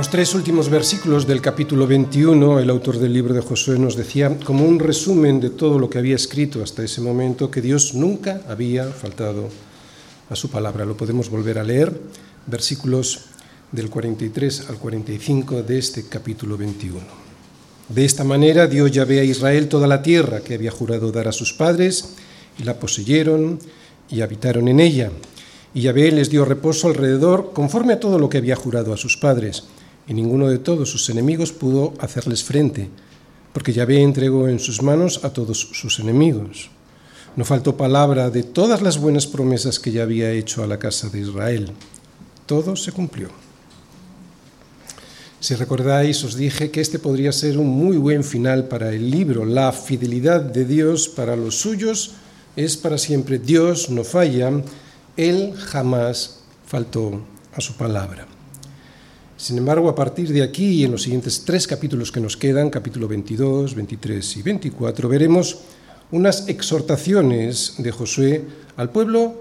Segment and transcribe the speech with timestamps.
[0.00, 4.34] Los tres últimos versículos del capítulo 21, el autor del libro de Josué nos decía,
[4.46, 8.40] como un resumen de todo lo que había escrito hasta ese momento, que Dios nunca
[8.48, 9.50] había faltado
[10.30, 10.86] a su palabra.
[10.86, 11.92] Lo podemos volver a leer,
[12.46, 13.26] versículos
[13.72, 16.98] del 43 al 45 de este capítulo 21.
[17.90, 21.28] De esta manera Dios ya ve a Israel toda la tierra que había jurado dar
[21.28, 22.14] a sus padres,
[22.58, 23.58] y la poseyeron
[24.08, 25.10] y habitaron en ella.
[25.74, 29.18] Y Yahvé les dio reposo alrededor conforme a todo lo que había jurado a sus
[29.18, 29.64] padres
[30.06, 32.88] y ninguno de todos sus enemigos pudo hacerles frente,
[33.52, 36.70] porque Yahvé entregó en sus manos a todos sus enemigos.
[37.36, 41.08] No faltó palabra de todas las buenas promesas que ya había hecho a la casa
[41.08, 41.70] de Israel.
[42.46, 43.28] Todo se cumplió.
[45.40, 49.46] Si recordáis, os dije que este podría ser un muy buen final para el libro.
[49.46, 52.12] La fidelidad de Dios para los suyos
[52.56, 53.38] es para siempre.
[53.38, 54.52] Dios no falla,
[55.16, 57.22] Él jamás faltó
[57.54, 58.29] a su palabra.
[59.40, 62.68] Sin embargo, a partir de aquí y en los siguientes tres capítulos que nos quedan,
[62.68, 65.60] capítulo 22, 23 y 24, veremos
[66.10, 68.44] unas exhortaciones de Josué
[68.76, 69.40] al pueblo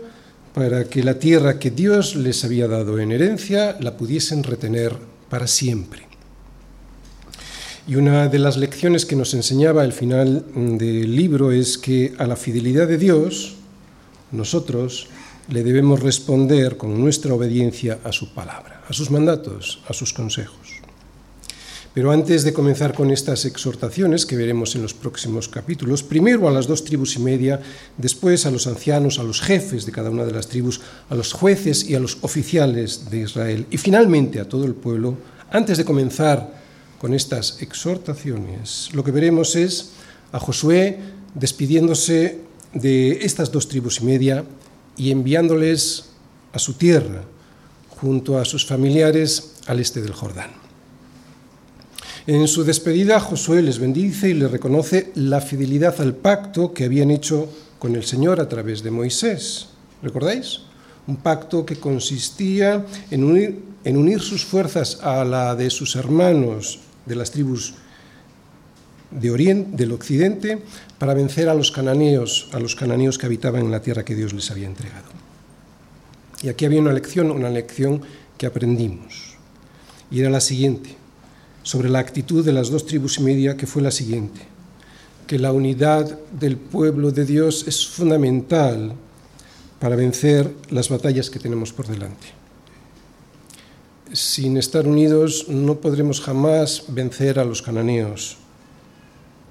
[0.54, 4.96] para que la tierra que Dios les había dado en herencia la pudiesen retener
[5.30, 6.04] para siempre.
[7.86, 12.26] Y una de las lecciones que nos enseñaba el final del libro es que a
[12.26, 13.56] la fidelidad de Dios
[14.32, 15.10] nosotros
[15.50, 20.82] le debemos responder con nuestra obediencia a su palabra a sus mandatos, a sus consejos.
[21.94, 26.52] Pero antes de comenzar con estas exhortaciones que veremos en los próximos capítulos, primero a
[26.52, 27.62] las dos tribus y media,
[27.98, 31.34] después a los ancianos, a los jefes de cada una de las tribus, a los
[31.34, 35.18] jueces y a los oficiales de Israel, y finalmente a todo el pueblo,
[35.52, 36.60] antes de comenzar
[37.00, 39.92] con estas exhortaciones, lo que veremos es
[40.32, 41.00] a Josué
[41.34, 42.40] despidiéndose
[42.74, 44.46] de estas dos tribus y media
[45.00, 46.10] y enviándoles
[46.54, 47.24] a su tierra,
[47.90, 50.52] junto a sus familiares al este del Jordán.
[52.28, 57.10] En su despedida, Josué les bendice y les reconoce la fidelidad al pacto que habían
[57.10, 57.50] hecho
[57.80, 59.70] con el Señor a través de Moisés.
[60.04, 60.60] ¿Recordáis?
[61.08, 66.80] Un pacto que consistía en unir, en unir sus fuerzas a la de sus hermanos
[67.06, 67.74] de las tribus
[69.12, 70.62] de del occidente
[71.00, 74.34] para vencer a los cananeos, a los cananeos que habitaban en la tierra que Dios
[74.34, 75.08] les había entregado.
[76.44, 78.02] Y aquí había una lección, una lección
[78.38, 79.36] que aprendimos.
[80.12, 80.96] Y era la siguiente,
[81.64, 84.42] sobre la actitud de las dos tribus y media, que fue la siguiente,
[85.26, 88.94] que la unidad del pueblo de Dios es fundamental
[89.80, 92.28] para vencer las batallas que tenemos por delante.
[94.12, 98.38] Sin estar unidos no podremos jamás vencer a los cananeos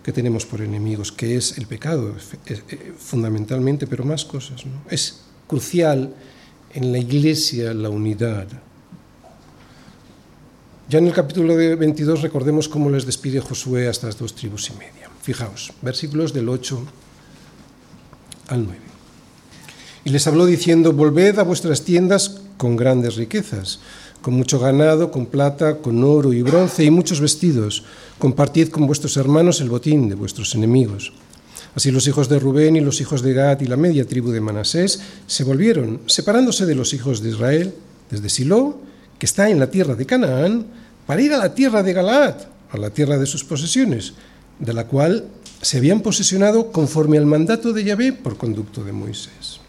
[0.09, 4.65] que tenemos por enemigos, que es el pecado, eh, fundamentalmente, pero más cosas.
[4.65, 4.73] ¿no?
[4.89, 6.15] Es crucial
[6.73, 8.49] en la iglesia la unidad.
[10.89, 14.79] Ya en el capítulo 22 recordemos cómo les despide Josué a estas dos tribus y
[14.79, 15.11] media.
[15.21, 16.83] Fijaos, versículos del 8
[18.49, 18.81] al 9.
[20.07, 23.81] Y les habló diciendo, volved a vuestras tiendas con grandes riquezas,
[24.23, 27.85] con mucho ganado, con plata, con oro y bronce y muchos vestidos.
[28.19, 31.13] Compartid con vuestros hermanos el botín de vuestros enemigos
[31.79, 34.41] Así los hijos de Rubén y los hijos de Gad y la media tribu de
[34.41, 37.73] Manasés se volvieron, separándose de los hijos de Israel,
[38.11, 38.81] desde Silo,
[39.19, 40.67] que está en la tierra de Canaán,
[41.07, 42.35] para ir a la tierra de Galaad,
[42.73, 44.15] a la tierra de sus posesiones,
[44.59, 45.27] de la cual
[45.63, 49.61] se habían posesionado conforme al mandato de Yahvé por conducto de Moisés.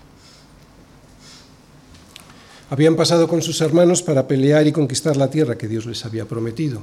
[2.70, 6.26] Habían pasado con sus hermanos para pelear y conquistar la tierra que Dios les había
[6.26, 6.82] prometido.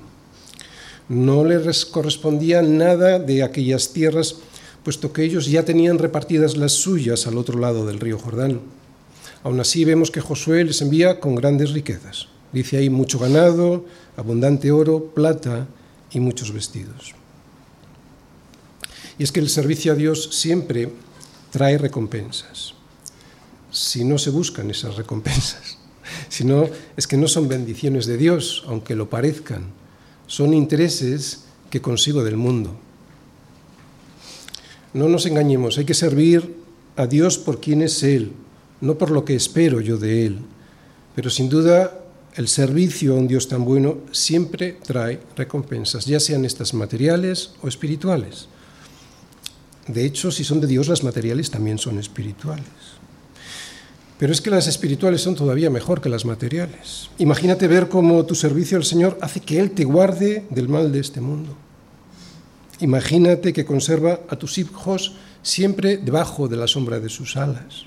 [1.09, 4.37] No les correspondía nada de aquellas tierras
[4.87, 8.61] puesto que ellos ya tenían repartidas las suyas al otro lado del río Jordán.
[9.43, 12.29] Aún así vemos que Josué les envía con grandes riquezas.
[12.53, 13.85] Dice ahí mucho ganado,
[14.17, 15.67] abundante oro, plata
[16.13, 17.17] y muchos vestidos.
[19.19, 20.93] Y es que el servicio a Dios siempre
[21.51, 22.76] trae recompensas.
[23.77, 25.77] Si no se buscan esas recompensas,
[26.31, 29.67] si no, es que no son bendiciones de Dios, aunque lo parezcan,
[30.27, 32.75] son intereses que consigo del mundo.
[34.95, 36.57] No nos engañemos, hay que servir
[36.97, 38.33] a Dios por quien es Él,
[38.81, 40.39] no por lo que espero yo de Él.
[41.15, 42.01] Pero sin duda
[42.35, 47.69] el servicio a un Dios tan bueno siempre trae recompensas, ya sean estas materiales o
[47.69, 48.49] espirituales.
[49.87, 52.96] De hecho, si son de Dios, las materiales también son espirituales.
[54.19, 57.11] Pero es que las espirituales son todavía mejor que las materiales.
[57.19, 61.01] Imagínate ver cómo tu servicio al Señor hace que Él te guarde del mal de
[61.01, 61.55] este mundo.
[62.81, 67.85] Imagínate que conserva a tus hijos siempre debajo de la sombra de sus alas.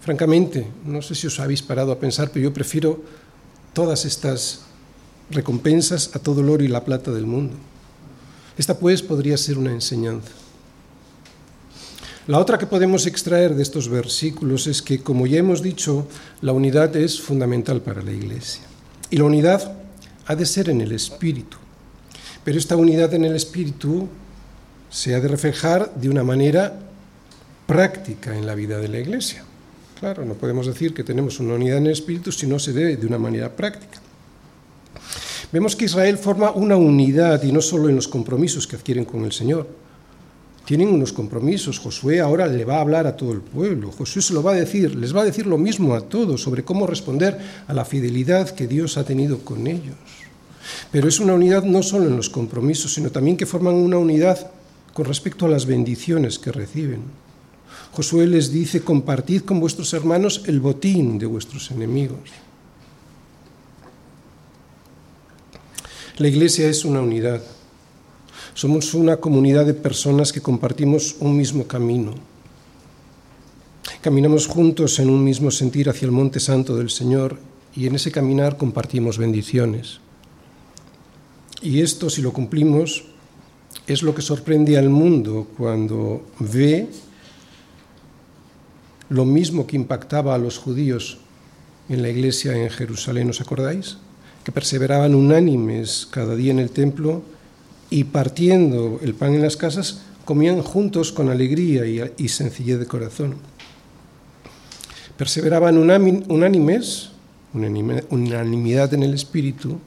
[0.00, 3.02] Francamente, no sé si os habéis parado a pensar, pero yo prefiero
[3.72, 4.62] todas estas
[5.30, 7.56] recompensas a todo el oro y la plata del mundo.
[8.58, 10.30] Esta pues podría ser una enseñanza.
[12.26, 16.08] La otra que podemos extraer de estos versículos es que, como ya hemos dicho,
[16.40, 18.62] la unidad es fundamental para la Iglesia.
[19.10, 19.76] Y la unidad
[20.24, 21.58] ha de ser en el Espíritu.
[22.42, 24.08] Pero esta unidad en el Espíritu
[24.88, 26.72] se ha de reflejar de una manera
[27.66, 29.44] práctica en la vida de la Iglesia.
[30.00, 32.96] Claro, no podemos decir que tenemos una unidad en el Espíritu si no se debe
[32.96, 34.00] de una manera práctica.
[35.52, 39.26] Vemos que Israel forma una unidad y no solo en los compromisos que adquieren con
[39.26, 39.83] el Señor.
[40.64, 41.78] Tienen unos compromisos.
[41.78, 43.92] Josué ahora le va a hablar a todo el pueblo.
[43.92, 46.64] Josué se lo va a decir, les va a decir lo mismo a todos sobre
[46.64, 49.96] cómo responder a la fidelidad que Dios ha tenido con ellos.
[50.90, 54.50] Pero es una unidad no solo en los compromisos, sino también que forman una unidad
[54.94, 57.02] con respecto a las bendiciones que reciben.
[57.92, 62.30] Josué les dice, compartid con vuestros hermanos el botín de vuestros enemigos.
[66.16, 67.42] La iglesia es una unidad.
[68.54, 72.14] Somos una comunidad de personas que compartimos un mismo camino.
[74.00, 77.38] Caminamos juntos en un mismo sentir hacia el monte santo del Señor
[77.74, 79.98] y en ese caminar compartimos bendiciones.
[81.62, 83.04] Y esto, si lo cumplimos,
[83.86, 86.88] es lo que sorprende al mundo cuando ve
[89.08, 91.18] lo mismo que impactaba a los judíos
[91.88, 93.98] en la iglesia en Jerusalén, ¿os acordáis?
[94.44, 97.22] que perseveraban unánimes cada día en el templo
[97.90, 103.36] y partiendo el pan en las casas, comían juntos con alegría y, sencillez de corazón.
[105.16, 107.10] Perseveraban unánimes,
[107.52, 109.78] unanimidad en el espíritu,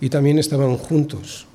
[0.00, 1.46] y también estaban juntos.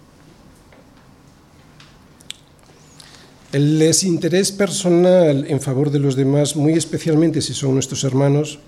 [3.52, 8.60] El desinterés personal en favor de los demás, muy especialmente si son nuestros hermanos,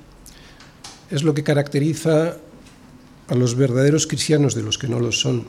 [1.12, 2.38] es lo que caracteriza
[3.28, 5.46] a los verdaderos cristianos de los que no lo son.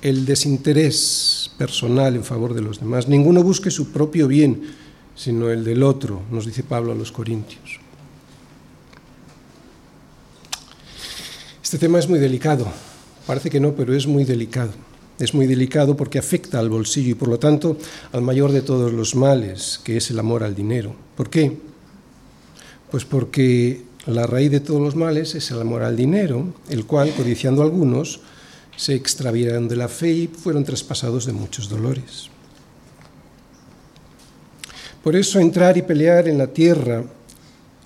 [0.00, 3.08] El desinterés personal en favor de los demás.
[3.08, 4.62] Ninguno busque su propio bien,
[5.16, 7.80] sino el del otro, nos dice Pablo a los Corintios.
[11.62, 12.66] Este tema es muy delicado.
[13.26, 14.70] Parece que no, pero es muy delicado.
[15.18, 17.76] Es muy delicado porque afecta al bolsillo y por lo tanto
[18.12, 20.94] al mayor de todos los males, que es el amor al dinero.
[21.16, 21.58] ¿Por qué?
[22.90, 27.12] Pues porque la raíz de todos los males es el amor al dinero, el cual,
[27.14, 28.20] codiciando algunos,
[28.78, 32.30] se extraviaron de la fe y fueron traspasados de muchos dolores.
[35.02, 37.02] Por eso entrar y pelear en la tierra,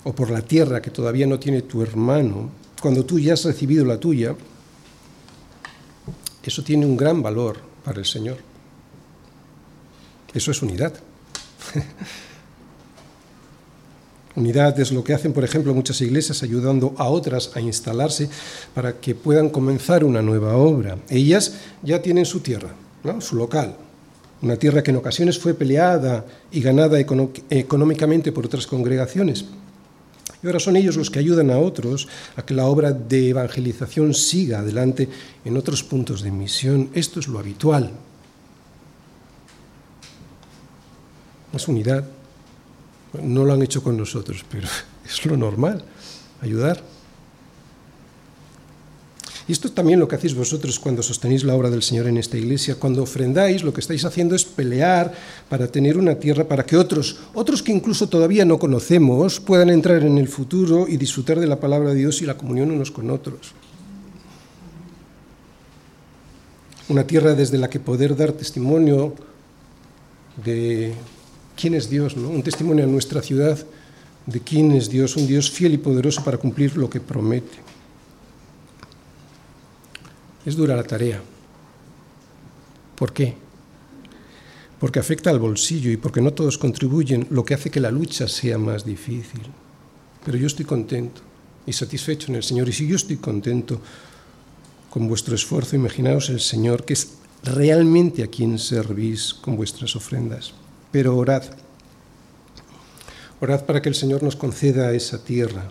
[0.05, 2.51] o por la tierra que todavía no tiene tu hermano,
[2.83, 4.37] cuando tú ya has recibido la tuya,
[6.43, 8.37] eso tiene un gran valor para el Señor.
[10.35, 10.93] Eso es unidad.
[14.35, 18.31] Unidad es lo que hacen, por ejemplo, muchas iglesias ayudando a otras a instalarse
[18.75, 20.97] para que puedan comenzar una nueva obra.
[21.11, 22.71] Ellas ya tienen su tierra,
[23.21, 23.77] su local,
[24.41, 29.45] una tierra que en ocasiones fue peleada y ganada económicamente por otras congregaciones.
[30.43, 34.15] Y ahora son ellos los que ayudan a otros a que la obra de evangelización
[34.15, 35.09] siga adelante
[35.45, 36.89] en otros puntos de misión.
[36.95, 37.93] Esto es lo habitual.
[41.55, 42.05] Es unidad.
[43.21, 44.69] No lo han hecho con nosotros, pero
[45.05, 45.85] es lo normal,
[46.41, 46.83] ayudar.
[49.49, 52.17] Y esto es también lo que hacéis vosotros cuando sostenéis la obra del Señor en
[52.17, 52.77] esta iglesia.
[52.77, 55.13] Cuando ofrendáis, lo que estáis haciendo es pelear
[55.49, 60.05] para tener una tierra para que otros, otros que incluso todavía no conocemos, puedan entrar
[60.05, 63.11] en el futuro y disfrutar de la palabra de Dios y la comunión unos con
[63.11, 63.53] otros.
[66.89, 69.15] Una tierra desde la que poder dar testimonio
[70.45, 70.95] de
[71.57, 72.29] quién es Dios, ¿no?
[72.29, 73.59] un testimonio a nuestra ciudad
[74.27, 77.59] de quién es Dios, un Dios fiel y poderoso para cumplir lo que promete.
[80.45, 81.23] Es dura la tarea.
[82.97, 83.35] ¿Por qué?
[84.79, 88.29] Porque afecta al bolsillo y porque no todos contribuyen, lo que hace que la lucha
[88.29, 89.43] sea más difícil.
[90.25, 91.21] Pero yo estoy contento
[91.67, 92.69] y satisfecho en el Señor.
[92.69, 93.81] Y si yo estoy contento
[94.91, 100.53] con vuestro esfuerzo, imaginaos el Señor, que es realmente a quien servís con vuestras ofrendas
[100.93, 101.43] pero orad.
[103.41, 105.65] Orad para que el Señor nos conceda esa tierra.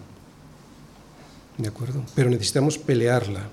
[1.58, 2.04] ¿De acuerdo?
[2.16, 3.48] Pero necesitamos pelearla.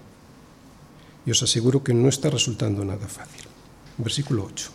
[1.25, 3.43] Y os aseguro que no está resultando nada fácil.
[3.99, 4.71] Versículo 8.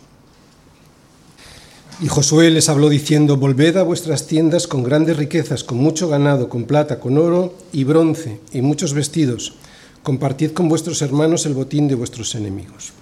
[2.00, 6.48] Y Josué les habló diciendo, Volved a vuestras tiendas con grandes riquezas, con mucho ganado,
[6.48, 9.54] con plata, con oro y bronce, y muchos vestidos.
[10.02, 12.92] Compartid con vuestros hermanos el botín de vuestros enemigos.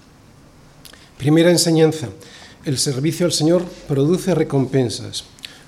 [1.19, 2.09] Primera enseñanza.
[2.65, 5.25] El servicio al Señor produce recompensas.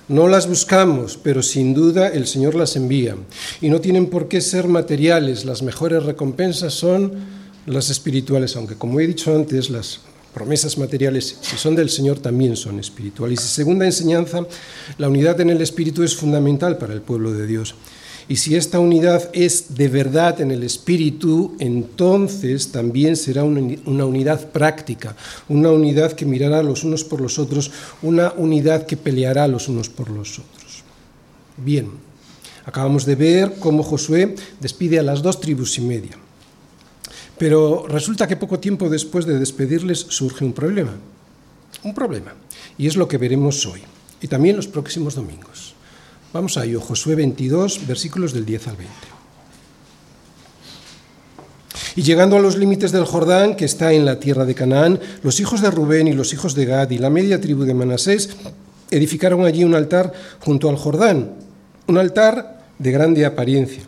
[0.07, 3.17] No las buscamos, pero sin duda el Señor las envía.
[3.59, 5.43] Y no tienen por qué ser materiales.
[5.43, 7.11] Las mejores recompensas son
[7.65, 10.01] las espirituales, aunque como he dicho antes, las
[10.33, 13.43] promesas materiales, si son del Señor, también son espirituales.
[13.43, 14.45] Y segunda enseñanza,
[14.97, 17.75] la unidad en el Espíritu es fundamental para el pueblo de Dios.
[18.27, 24.49] Y si esta unidad es de verdad en el espíritu, entonces también será una unidad
[24.49, 25.15] práctica,
[25.47, 29.89] una unidad que mirará los unos por los otros, una unidad que peleará los unos
[29.89, 30.83] por los otros.
[31.57, 31.91] Bien,
[32.65, 36.17] acabamos de ver cómo Josué despide a las dos tribus y media.
[37.37, 40.95] Pero resulta que poco tiempo después de despedirles surge un problema.
[41.83, 42.33] Un problema.
[42.77, 43.81] Y es lo que veremos hoy
[44.19, 45.74] y también los próximos domingos.
[46.35, 48.93] Vamos a ello, Josué 22, versículos del 10 al 20.
[51.95, 55.39] Y llegando a los límites del Jordán, que está en la tierra de Canaán, los
[55.39, 58.35] hijos de Rubén y los hijos de Gad y la media tribu de Manasés
[58.91, 60.11] edificaron allí un altar
[60.41, 61.35] junto al Jordán,
[61.87, 63.83] un altar de grande apariencia.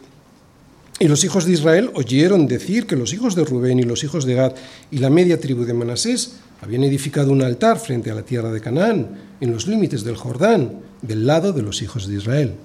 [1.00, 4.24] Y los hijos de Israel oyeron decir que los hijos de Rubén y los hijos
[4.24, 4.54] de Gad
[4.90, 8.62] y la media tribu de Manasés habían edificado un altar frente a la tierra de
[8.62, 12.56] Canaán, en los límites del Jordán, del lado de los hijos de Israel.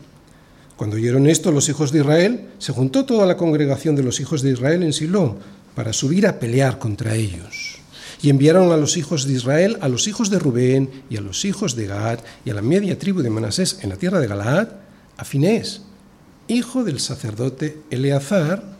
[0.77, 4.43] Cuando oyeron esto los hijos de Israel, se juntó toda la congregación de los hijos
[4.43, 5.39] de Israel en Silo
[5.75, 7.79] para subir a pelear contra ellos.
[8.23, 11.45] Y enviaron a los hijos de Israel, a los hijos de Rubén y a los
[11.45, 14.69] hijos de Gad y a la media tribu de Manasés en la tierra de Galaad,
[15.17, 15.83] a Finés,
[16.49, 18.73] hijo del sacerdote Eleazar,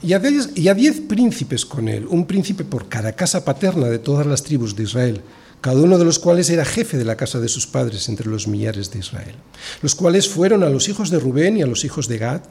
[0.00, 4.44] y a, diez, príncipes con él, un príncipe por cada casa paterna de todas las
[4.44, 5.20] tribus de Israel,
[5.60, 8.46] cada uno de los cuales era jefe de la casa de sus padres entre los
[8.46, 9.34] millares de Israel,
[9.82, 12.42] los cuales fueron a los hijos de Rubén y a los hijos de Gad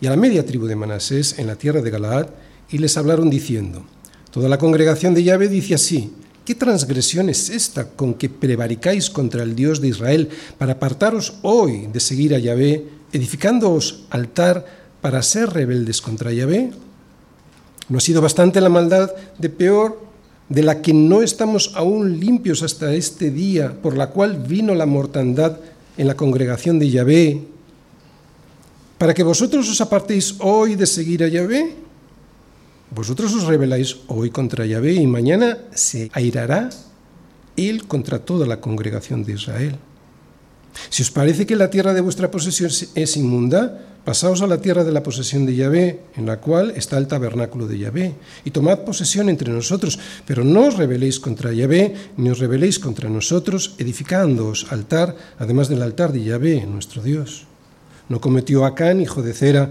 [0.00, 2.28] y a la media tribu de Manasés en la tierra de Galaad,
[2.70, 3.84] y les hablaron diciendo,
[4.30, 6.12] Toda la congregación de Yahvé dice así,
[6.44, 10.28] ¿qué transgresión es esta con que prevaricáis contra el Dios de Israel
[10.58, 14.66] para apartaros hoy de seguir a Yahvé, edificándoos altar
[15.00, 16.72] para ser rebeldes contra Yahvé?
[17.88, 20.03] ¿No ha sido bastante la maldad de peor
[20.54, 24.86] de la que no estamos aún limpios hasta este día, por la cual vino la
[24.86, 25.58] mortandad
[25.96, 27.42] en la congregación de Yahvé,
[28.96, 31.74] para que vosotros os apartéis hoy de seguir a Yahvé?
[32.94, 36.70] Vosotros os rebeláis hoy contra Yahvé y mañana se airará
[37.56, 39.76] él contra toda la congregación de Israel.
[40.90, 44.84] Si os parece que la tierra de vuestra posesión es inmunda, pasaos a la tierra
[44.84, 48.14] de la posesión de Yahvé, en la cual está el tabernáculo de Yahvé,
[48.44, 53.08] y tomad posesión entre nosotros, pero no os rebeléis contra Yahvé, ni os rebeléis contra
[53.08, 57.46] nosotros, edificándoos altar, además del altar de Yahvé, nuestro Dios.
[58.08, 59.70] ¿No cometió Acán, hijo de Cera,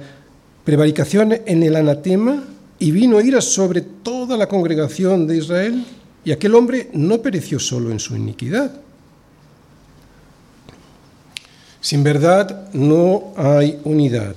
[0.65, 2.43] prevaricación en el anatema,
[2.79, 5.85] y vino ira sobre toda la congregación de Israel?
[6.25, 8.82] Y aquel hombre no pereció solo en su iniquidad,
[11.83, 14.35] sin verdad no hay unidad.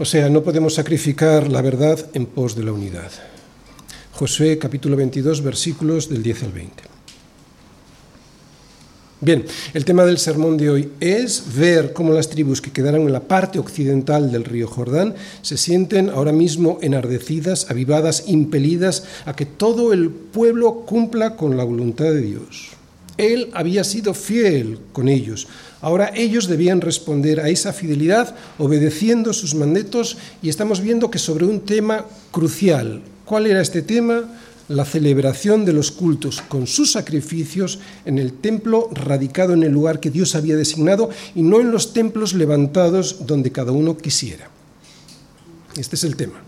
[0.00, 3.10] O sea, no podemos sacrificar la verdad en pos de la unidad.
[4.10, 6.82] Josué capítulo 22 versículos del 10 al 20.
[9.20, 9.44] Bien,
[9.74, 13.20] el tema del sermón de hoy es ver cómo las tribus que quedaron en la
[13.20, 19.92] parte occidental del río Jordán se sienten ahora mismo enardecidas, avivadas, impelidas a que todo
[19.92, 22.81] el pueblo cumpla con la voluntad de Dios.
[23.16, 25.46] Él había sido fiel con ellos,
[25.82, 31.44] Ahora ellos debían responder a esa fidelidad obedeciendo sus mandatos y estamos viendo que sobre
[31.44, 33.02] un tema crucial.
[33.24, 34.22] ¿Cuál era este tema?
[34.68, 39.98] La celebración de los cultos con sus sacrificios en el templo radicado en el lugar
[39.98, 44.48] que Dios había designado y no en los templos levantados donde cada uno quisiera.
[45.76, 46.40] Este es el tema.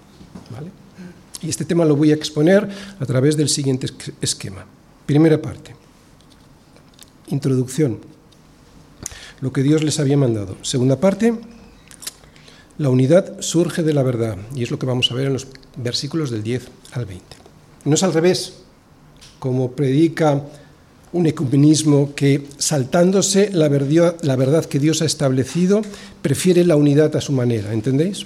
[1.42, 2.68] Y este tema lo voy a exponer
[3.00, 3.88] a través del siguiente
[4.20, 4.64] esquema.
[5.06, 5.83] Primera parte.
[7.34, 8.00] Introducción
[9.40, 10.56] lo que Dios les había mandado.
[10.62, 11.34] Segunda parte,
[12.78, 15.46] la unidad surge de la verdad, y es lo que vamos a ver en los
[15.76, 17.24] versículos del 10 al 20.
[17.84, 18.54] No es al revés,
[19.38, 20.42] como predica
[21.12, 25.82] un ecumenismo que, saltándose la verdad, la verdad que Dios ha establecido,
[26.22, 28.24] prefiere la unidad a su manera, ¿entendéis?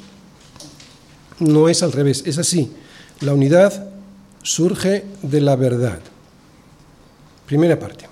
[1.40, 2.70] No es al revés, es así.
[3.20, 3.88] La unidad
[4.42, 5.98] surge de la verdad.
[7.46, 8.06] Primera parte,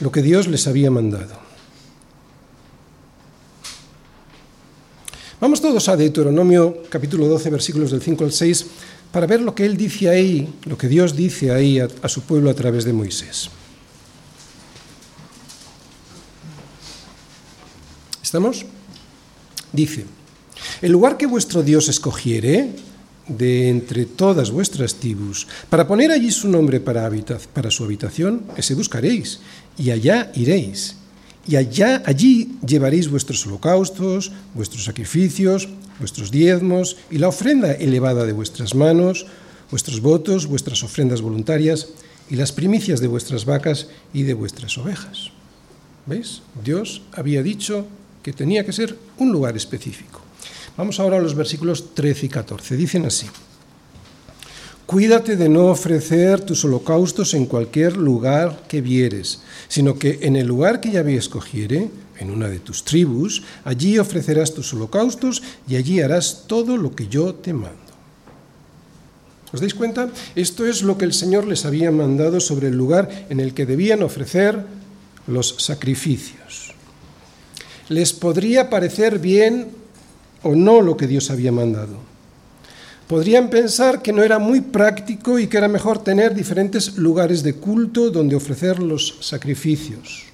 [0.00, 1.38] lo que Dios les había mandado.
[5.40, 8.66] Vamos todos a Deuteronomio capítulo 12, versículos del 5 al 6,
[9.12, 12.22] para ver lo que él dice ahí, lo que Dios dice ahí a, a su
[12.22, 13.50] pueblo a través de Moisés.
[18.22, 18.66] ¿Estamos?
[19.72, 20.04] Dice,
[20.82, 22.70] el lugar que vuestro Dios escogiere,
[23.36, 27.10] de entre todas vuestras tribus, para poner allí su nombre para,
[27.52, 29.40] para su habitación, ese buscaréis,
[29.78, 30.96] y allá iréis.
[31.46, 35.68] Y allá, allí llevaréis vuestros holocaustos, vuestros sacrificios,
[35.98, 39.26] vuestros diezmos y la ofrenda elevada de vuestras manos,
[39.70, 41.88] vuestros votos, vuestras ofrendas voluntarias
[42.28, 45.30] y las primicias de vuestras vacas y de vuestras ovejas.
[46.06, 46.42] ¿Veis?
[46.64, 47.86] Dios había dicho
[48.22, 50.20] que tenía que ser un lugar específico.
[50.80, 52.74] Vamos ahora a los versículos 13 y 14.
[52.74, 53.26] Dicen así.
[54.86, 60.46] Cuídate de no ofrecer tus holocaustos en cualquier lugar que vieres, sino que en el
[60.46, 66.00] lugar que Yahvé escogiere, en una de tus tribus, allí ofrecerás tus holocaustos y allí
[66.00, 67.92] harás todo lo que yo te mando.
[69.52, 70.08] ¿Os dais cuenta?
[70.34, 73.66] Esto es lo que el Señor les había mandado sobre el lugar en el que
[73.66, 74.64] debían ofrecer
[75.26, 76.72] los sacrificios.
[77.90, 79.79] Les podría parecer bien
[80.42, 82.10] o no lo que Dios había mandado
[83.10, 87.54] podrían pensar que no era muy práctico y que era mejor tener diferentes lugares de
[87.54, 90.26] culto donde ofrecer los sacrificios.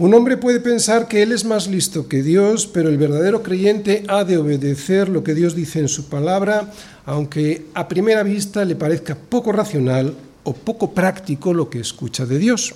[0.00, 4.02] Un hombre puede pensar que él es más listo que Dios, pero el verdadero creyente
[4.08, 6.72] ha de obedecer lo que Dios dice en su palabra,
[7.06, 12.40] aunque a primera vista le parezca poco racional o poco práctico lo que escucha de
[12.40, 12.74] Dios.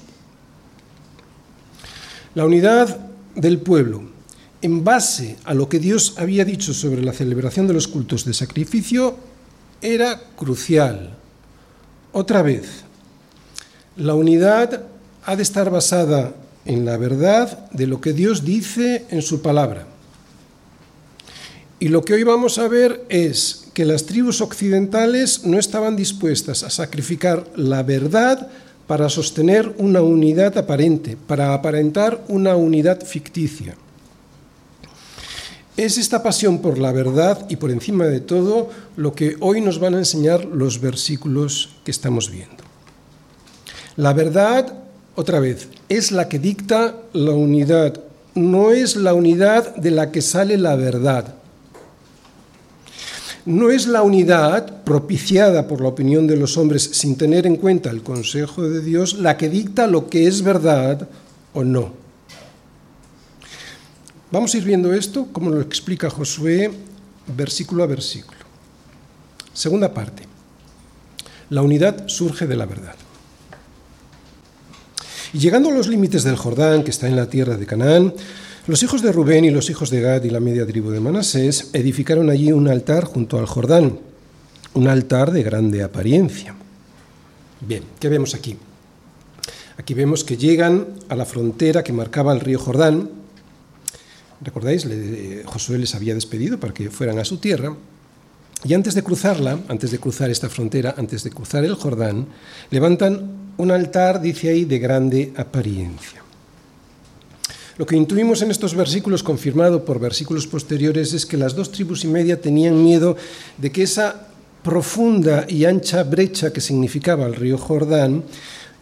[2.37, 3.01] La unidad
[3.35, 4.17] del pueblo
[4.63, 8.35] en base a lo que Dios había dicho sobre la celebración de los cultos de
[8.35, 9.17] sacrificio,
[9.81, 11.17] era crucial.
[12.13, 12.83] Otra vez,
[13.97, 14.83] la unidad
[15.25, 16.35] ha de estar basada
[16.65, 19.87] en la verdad de lo que Dios dice en su palabra.
[21.81, 26.65] Y lo que hoy vamos a ver es que las tribus occidentales no estaban dispuestas
[26.65, 28.49] a sacrificar la verdad
[28.89, 33.77] para sostener una unidad aparente, para aparentar una unidad ficticia.
[35.79, 39.79] Es esta pasión por la verdad y por encima de todo lo que hoy nos
[39.79, 42.65] van a enseñar los versículos que estamos viendo.
[43.95, 44.75] La verdad,
[45.15, 48.01] otra vez, es la que dicta la unidad,
[48.35, 51.37] no es la unidad de la que sale la verdad.
[53.45, 57.91] No es la unidad propiciada por la opinión de los hombres sin tener en cuenta
[57.91, 61.09] el consejo de Dios la que dicta lo que es verdad
[61.55, 61.98] o no.
[64.31, 66.71] Vamos a ir viendo esto, como lo explica Josué,
[67.35, 68.39] versículo a versículo.
[69.55, 70.25] Segunda parte.
[71.51, 72.95] La unidad surge de la verdad.
[75.33, 78.13] Y llegando a los límites del Jordán, que está en la tierra de Canaán,
[78.67, 81.71] los hijos de Rubén y los hijos de Gad y la media tribu de Manasés
[81.73, 83.99] edificaron allí un altar junto al Jordán,
[84.75, 86.55] un altar de grande apariencia.
[87.63, 88.59] Bien, ¿qué vemos aquí?
[89.79, 93.18] Aquí vemos que llegan a la frontera que marcaba el río Jordán,
[94.41, 94.87] ¿Recordáis?
[95.47, 97.77] Josué les había despedido para que fueran a su tierra.
[98.65, 102.27] Y antes de cruzarla, antes de cruzar esta frontera, antes de cruzar el Jordán,
[102.71, 106.23] levantan un altar, dice ahí, de grande apariencia.
[107.77, 112.03] Lo que intuimos en estos versículos, confirmado por versículos posteriores, es que las dos tribus
[112.03, 113.17] y media tenían miedo
[113.57, 114.29] de que esa
[114.65, 118.25] profunda y ancha brecha que significaba el río Jordán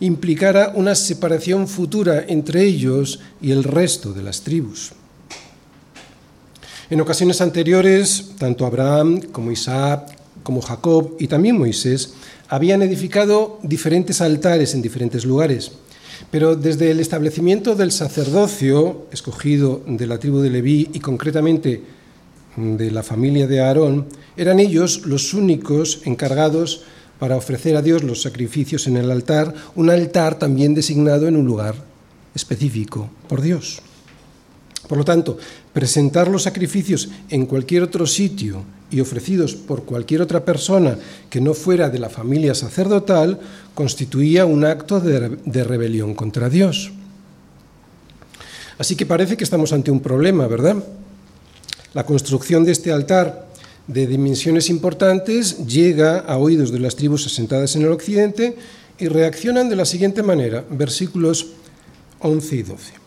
[0.00, 4.92] implicara una separación futura entre ellos y el resto de las tribus.
[6.88, 12.14] En ocasiones anteriores, tanto Abraham como Isaac, como Jacob y también Moisés
[12.48, 15.72] habían edificado diferentes altares en diferentes lugares.
[16.30, 21.82] Pero desde el establecimiento del sacerdocio, escogido de la tribu de Leví y concretamente
[22.56, 26.84] de la familia de Aarón, eran ellos los únicos encargados
[27.18, 31.46] para ofrecer a Dios los sacrificios en el altar, un altar también designado en un
[31.46, 31.74] lugar
[32.32, 33.82] específico por Dios.
[34.88, 35.36] Por lo tanto,
[35.72, 40.96] presentar los sacrificios en cualquier otro sitio y ofrecidos por cualquier otra persona
[41.28, 43.40] que no fuera de la familia sacerdotal
[43.74, 46.92] constituía un acto de, rebelión contra Dios.
[48.78, 50.76] Así que parece que estamos ante un problema, ¿verdad?
[51.94, 53.48] La construcción de este altar
[53.88, 58.56] de dimensiones importantes llega a oídos de las tribus asentadas en el occidente
[58.98, 61.48] y reaccionan de la siguiente manera, versículos
[62.20, 63.05] 11 y 12.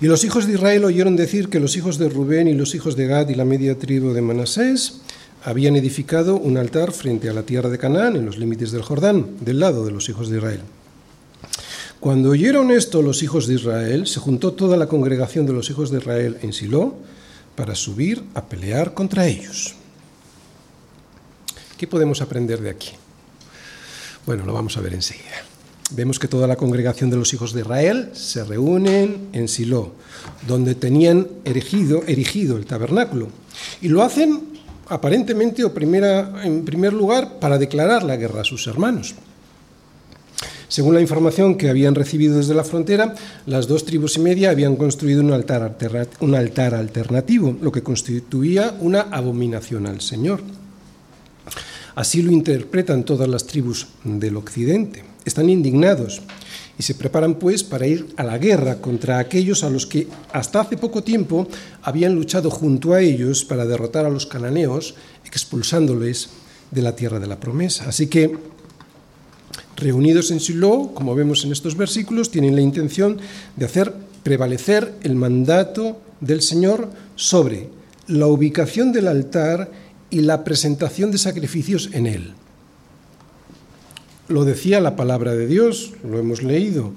[0.00, 2.96] Y los hijos de Israel oyeron decir que los hijos de Rubén y los hijos
[2.96, 5.02] de Gad y la media tribu de Manasés
[5.44, 9.36] habían edificado un altar frente a la tierra de Canaán, en los límites del Jordán,
[9.40, 10.60] del lado de los hijos de Israel.
[11.98, 15.90] Cuando oyeron esto los hijos de Israel, se juntó toda la congregación de los hijos
[15.90, 16.94] de Israel en Silo
[17.54, 19.74] para subir a pelear contra ellos.
[21.76, 22.92] ¿Qué podemos aprender de aquí?
[24.24, 25.49] Bueno, lo vamos a ver enseguida
[25.90, 29.92] vemos que toda la congregación de los hijos de Israel se reúnen en Silo,
[30.46, 33.28] donde tenían erigido, el tabernáculo.
[33.80, 38.66] Y lo hacen aparentemente o primera, en primer lugar para declarar la guerra a sus
[38.66, 39.14] hermanos.
[40.68, 43.14] Según la información que habían recibido desde la frontera,
[43.46, 45.76] las dos tribus y media habían construido un altar,
[46.20, 50.40] un altar alternativo, lo que constituía una abominación al Señor.
[51.94, 55.04] Así lo interpretan todas las tribus del occidente.
[55.24, 56.22] Están indignados
[56.78, 60.60] y se preparan pues para ir a la guerra contra aquellos a los que hasta
[60.60, 61.46] hace poco tiempo
[61.82, 64.94] habían luchado junto a ellos para derrotar a los cananeos,
[65.26, 66.30] expulsándoles
[66.70, 67.84] de la tierra de la promesa.
[67.88, 68.38] Así que
[69.76, 73.18] reunidos en Silo, como vemos en estos versículos, tienen la intención
[73.56, 77.68] de hacer prevalecer el mandato del Señor sobre
[78.06, 79.70] la ubicación del altar
[80.10, 82.32] y la presentación de sacrificios en él.
[84.28, 86.92] Lo decía la palabra de Dios, lo hemos leído,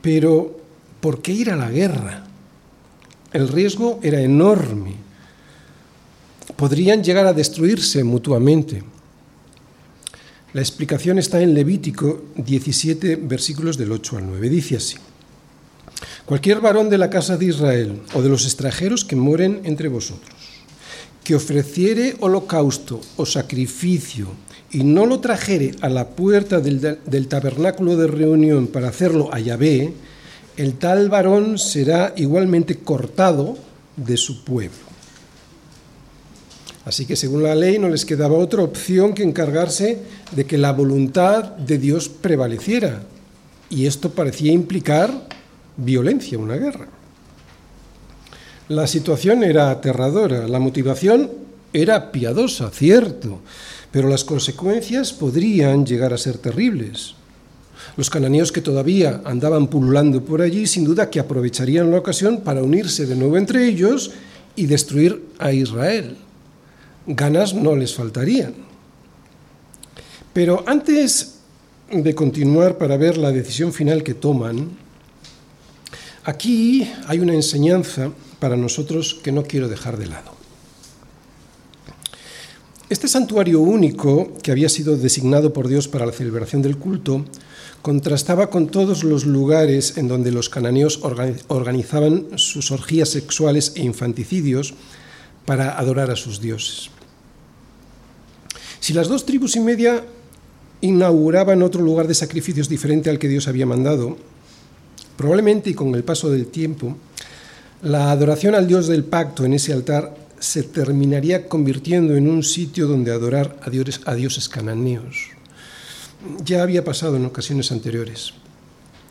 [0.00, 0.58] pero
[1.00, 2.24] ¿por qué ir a la guerra?
[3.32, 4.94] El riesgo era enorme.
[6.56, 8.82] Podrían llegar a destruirse mutuamente.
[10.52, 14.48] La explicación está en Levítico 17, versículos del 8 al 9.
[14.50, 14.96] Dice así.
[16.26, 20.34] Cualquier varón de la casa de Israel o de los extranjeros que moren entre vosotros,
[21.24, 24.28] que ofreciere holocausto o sacrificio
[24.72, 29.92] y no lo trajere a la puerta del, tabernáculo de reunión para hacerlo a Yahvé,
[30.56, 33.56] el tal varón será igualmente cortado
[33.96, 34.92] de su pueblo.
[36.84, 39.98] Así que según la ley no les quedaba otra opción que encargarse
[40.32, 43.02] de que la voluntad de Dios prevaleciera.
[43.70, 45.28] Y esto parecía implicar
[45.76, 46.88] violencia, una guerra.
[48.68, 51.30] La situación era aterradora, la motivación
[51.72, 53.40] era piadosa, cierto,
[53.90, 57.14] pero las consecuencias podrían llegar a ser terribles.
[57.96, 62.62] Los cananeos que todavía andaban pululando por allí, sin duda que aprovecharían la ocasión para
[62.62, 64.12] unirse de nuevo entre ellos
[64.54, 66.16] y destruir a Israel
[67.06, 68.54] ganas no les faltarían.
[70.32, 71.38] Pero antes
[71.90, 74.70] de continuar para ver la decisión final que toman,
[76.24, 78.10] aquí hay una enseñanza
[78.42, 80.32] para nosotros que no quiero dejar de lado.
[82.90, 87.24] Este santuario único, que había sido designado por Dios para la celebración del culto,
[87.82, 90.98] contrastaba con todos los lugares en donde los cananeos
[91.46, 94.74] organizaban sus orgías sexuales e infanticidios
[95.46, 96.90] para adorar a sus dioses.
[98.80, 100.04] Si las dos tribus y media
[100.80, 104.16] inauguraban otro lugar de sacrificios diferente al que Dios había mandado,
[105.16, 106.96] probablemente y con el paso del tiempo,
[107.82, 112.86] la adoración al Dios del pacto en ese altar se terminaría convirtiendo en un sitio
[112.86, 113.70] donde adorar a
[114.14, 115.30] dioses, cananeos.
[116.44, 118.34] Ya había pasado en ocasiones anteriores.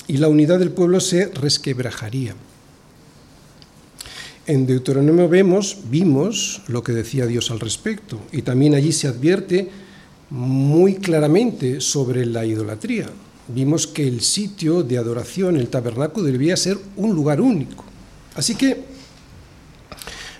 [0.07, 2.33] Y la unidad del pueblo se resquebrajaría.
[4.47, 9.69] En Deuteronomio vemos, vimos lo que decía Dios al respecto, y también allí se advierte
[10.29, 13.09] muy claramente sobre la idolatría.
[13.49, 17.90] Vimos que el sitio de adoración, el tabernáculo, debía ser un lugar único.
[18.35, 18.83] Así que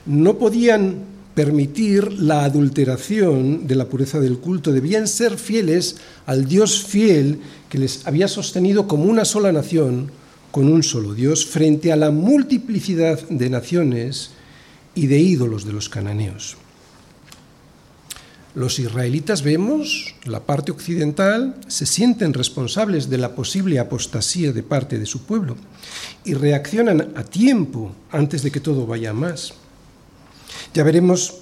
[0.06, 6.84] no podían permitir la adulteración de la pureza del culto, debían ser fieles al Dios
[6.84, 10.12] fiel que les había sostenido como una sola nación
[10.51, 14.32] con un solo Dios frente a la multiplicidad de naciones
[14.93, 16.58] y de ídolos de los cananeos.
[18.53, 24.99] Los israelitas vemos, la parte occidental, se sienten responsables de la posible apostasía de parte
[24.99, 25.55] de su pueblo
[26.25, 29.53] y reaccionan a tiempo antes de que todo vaya más.
[30.73, 31.35] Ya veremos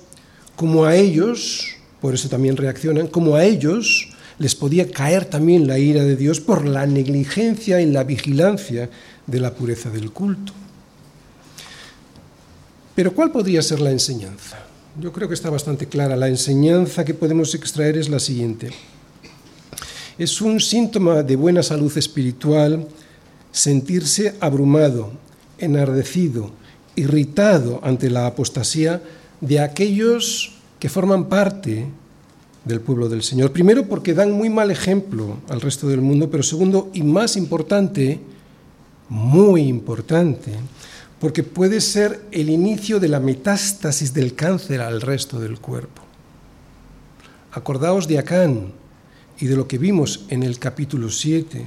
[0.56, 1.70] cómo a ellos,
[2.00, 6.40] por eso también reaccionan, cómo a ellos les podía caer también la ira de Dios
[6.40, 8.90] por la negligencia en la vigilancia
[9.26, 10.54] de la pureza del culto.
[12.94, 14.69] Pero ¿cuál podría ser la enseñanza?
[15.00, 16.18] Yo creo que está bastante clara.
[16.18, 18.72] La enseñanza que podemos extraer es la siguiente.
[20.18, 22.86] Es un síntoma de buena salud espiritual
[23.50, 25.12] sentirse abrumado,
[25.58, 26.52] enardecido,
[26.98, 29.02] irritado ante la apostasía
[29.40, 31.88] de aquellos que forman parte
[32.66, 33.54] del pueblo del Señor.
[33.54, 38.20] Primero porque dan muy mal ejemplo al resto del mundo, pero segundo y más importante,
[39.08, 40.56] muy importante,
[41.20, 46.02] porque puede ser el inicio de la metástasis del cáncer al resto del cuerpo.
[47.52, 48.72] Acordaos de Acán
[49.40, 51.66] y de lo que vimos en el capítulo 7,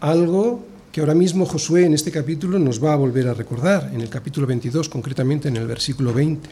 [0.00, 4.00] algo que ahora mismo Josué en este capítulo nos va a volver a recordar, en
[4.00, 6.48] el capítulo 22, concretamente en el versículo 20.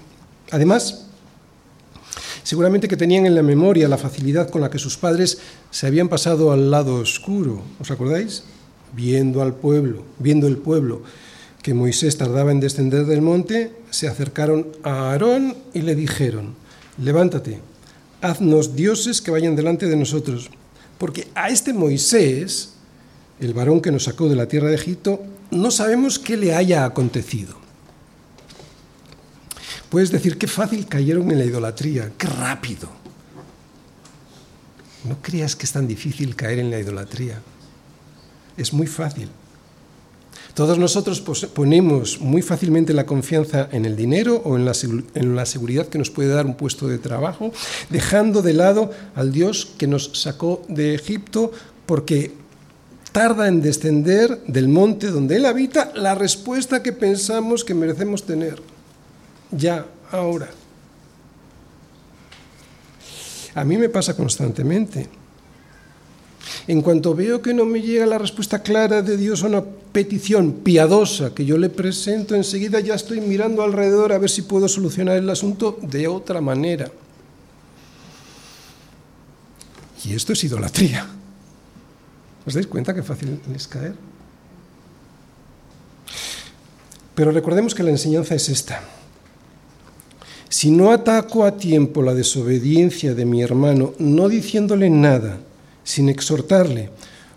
[0.51, 1.07] Además,
[2.43, 5.39] Seguramente que tenían en la memoria la facilidad con la que sus padres
[5.71, 8.43] se habían pasado al lado oscuro, ¿os acordáis?
[8.95, 11.03] Viendo al pueblo, viendo el pueblo
[11.63, 16.55] que Moisés tardaba en descender del monte, se acercaron a Aarón y le dijeron,
[16.99, 17.61] levántate,
[18.21, 20.51] haznos dioses que vayan delante de nosotros,
[20.99, 22.75] porque a este Moisés,
[23.41, 26.85] el varón que nos sacó de la tierra de Egipto, no sabemos qué le haya
[26.85, 27.57] acontecido.
[29.89, 32.89] Puedes decir qué fácil cayeron en la idolatría, qué rápido.
[35.05, 37.43] No creas que es tan difícil caer en la idolatría.
[38.57, 39.29] Es muy fácil.
[40.55, 41.21] Todos nosotros
[41.55, 44.73] ponemos muy fácilmente la confianza en el dinero o en la,
[45.15, 47.53] en la, seguridad que nos puede dar un puesto de trabajo,
[47.89, 51.53] dejando de lado al Dios que nos sacó de Egipto
[51.87, 52.33] porque
[53.13, 58.61] tarda en descender del monte donde Él habita la respuesta que pensamos que merecemos tener.
[59.51, 60.51] Ya, ahora.
[63.55, 65.22] A mí me pasa constantemente.
[66.67, 70.53] En cuanto veo que no me llega la respuesta clara de Dios a una petición
[70.65, 75.17] piadosa que yo le presento, enseguida ya estoy mirando alrededor a ver si puedo solucionar
[75.17, 76.91] el asunto de otra manera.
[80.05, 81.07] Y esto es idolatría.
[82.45, 83.95] ¿Os dais cuenta qué fácil es caer?
[87.15, 88.83] Pero recordemos que la enseñanza es esta.
[90.49, 95.39] Si no ataco a tiempo la desobediencia de mi hermano, no diciéndole nada,
[95.85, 96.91] sin exhortarle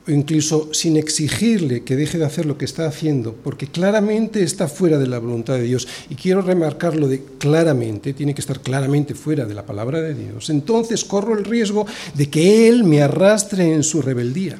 [0.08, 4.68] o incluso sin exigirle que deje de hacer lo que está haciendo, porque claramente está
[4.68, 9.16] fuera de la voluntad de Dios, y quiero remarcarlo de claramente, tiene que estar claramente
[9.16, 13.74] fuera de la palabra de Dios, entonces corro el riesgo de que Él me arrastre
[13.74, 14.60] en su rebeldía.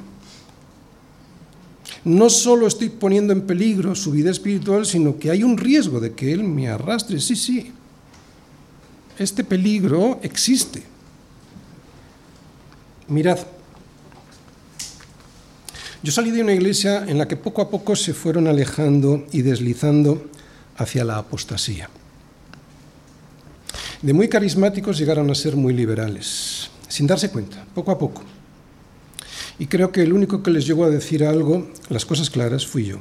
[2.04, 6.12] No solo estoy poniendo en peligro su vida espiritual, sino que hay un riesgo de
[6.12, 7.72] que Él me arrastre, sí, sí.
[9.18, 10.82] Este peligro existe.
[13.08, 13.38] Mirad,
[16.06, 19.42] yo salí de una iglesia en la que poco a poco se fueron alejando y
[19.42, 20.30] deslizando
[20.76, 21.90] hacia la apostasía.
[24.02, 28.22] De muy carismáticos llegaron a ser muy liberales, sin darse cuenta, poco a poco.
[29.58, 32.84] Y creo que el único que les llegó a decir algo, las cosas claras, fui
[32.84, 32.98] yo.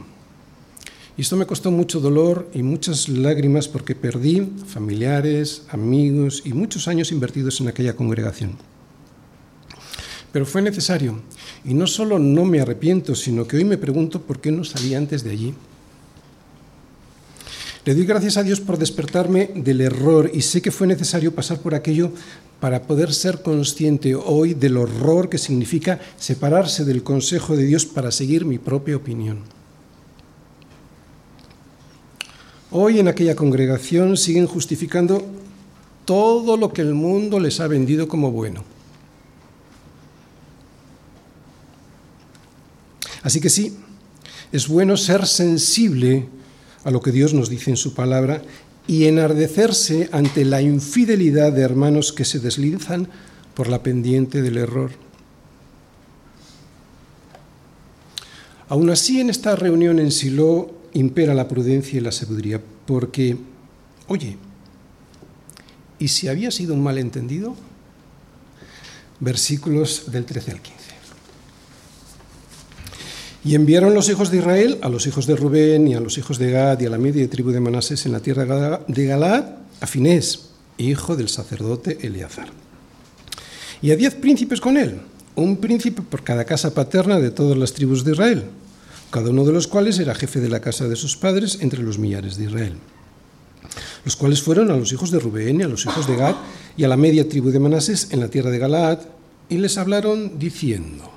[1.15, 6.87] Y esto me costó mucho dolor y muchas lágrimas porque perdí familiares, amigos y muchos
[6.87, 8.57] años invertidos en aquella congregación.
[10.31, 11.21] Pero fue necesario.
[11.67, 14.93] Y no solo no me arrepiento, sino que hoy me pregunto por qué no salí
[14.93, 15.53] antes de allí.
[17.85, 21.59] Le doy gracias a Dios por despertarme del error y sé que fue necesario pasar
[21.59, 22.11] por aquello
[22.59, 28.11] para poder ser consciente hoy del horror que significa separarse del consejo de Dios para
[28.11, 29.39] seguir mi propia opinión.
[32.71, 35.23] Hoy en aquella congregación siguen justificando
[36.05, 38.63] todo lo que el mundo les ha vendido como bueno.
[43.25, 43.75] Así que sí,
[44.51, 46.27] es bueno ser sensible
[46.83, 48.43] a lo que Dios nos dice en su palabra
[48.85, 53.09] y enardecerse ante la infidelidad de hermanos que se deslizan
[53.55, 54.91] por la pendiente del error.
[58.69, 63.37] Aún así, en esta reunión en Silo impera la prudencia y la sabiduría, porque,
[64.07, 64.37] oye,
[65.97, 67.55] ¿y si había sido un malentendido?
[69.19, 70.84] Versículos del 13 al 15.
[73.45, 76.39] Y enviaron los hijos de Israel a los hijos de Rubén y a los hijos
[76.39, 79.45] de Gad y a la media tribu de Manasés en la tierra de Galaad
[79.79, 82.47] a Finés, hijo del sacerdote Eleazar.
[83.83, 84.99] Y a diez príncipes con él,
[85.35, 88.45] un príncipe por cada casa paterna de todas las tribus de Israel,
[89.11, 91.99] cada uno de los cuales era jefe de la casa de sus padres entre los
[91.99, 92.73] millares de Israel.
[94.05, 96.35] Los cuales fueron a los hijos de Rubén y a los hijos de Gad
[96.77, 98.99] y a la media tribu de Manasés en la tierra de Galaad,
[99.49, 101.11] y les hablaron diciendo,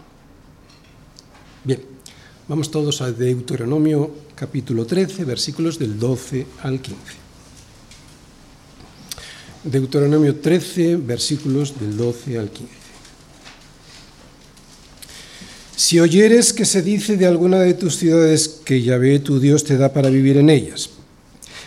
[2.48, 6.96] Vamos todos a Deuteronomio capítulo 13, versículos del 12 al 15.
[9.64, 12.72] Deuteronomio 13, versículos del 12 al 15.
[15.76, 19.76] Si oyeres que se dice de alguna de tus ciudades que Yahvé tu Dios te
[19.76, 20.88] da para vivir en ellas,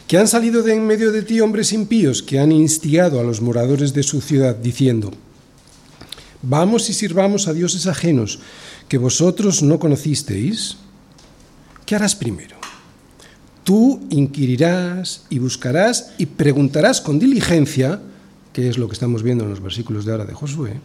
[0.08, 3.39] que han salido de en medio de ti hombres impíos que han instigado a los
[3.39, 5.12] moradores de su ciudad, diciendo,
[6.41, 8.39] Vamos y sirvamos a dioses ajenos
[8.88, 10.77] que vosotros no conocisteis,
[11.86, 12.58] ¿qué harás primero?
[13.63, 18.01] Tú inquirirás y buscarás y preguntarás con diligencia,
[18.54, 20.82] que es lo que estamos viendo en los versículos de ahora de Josué,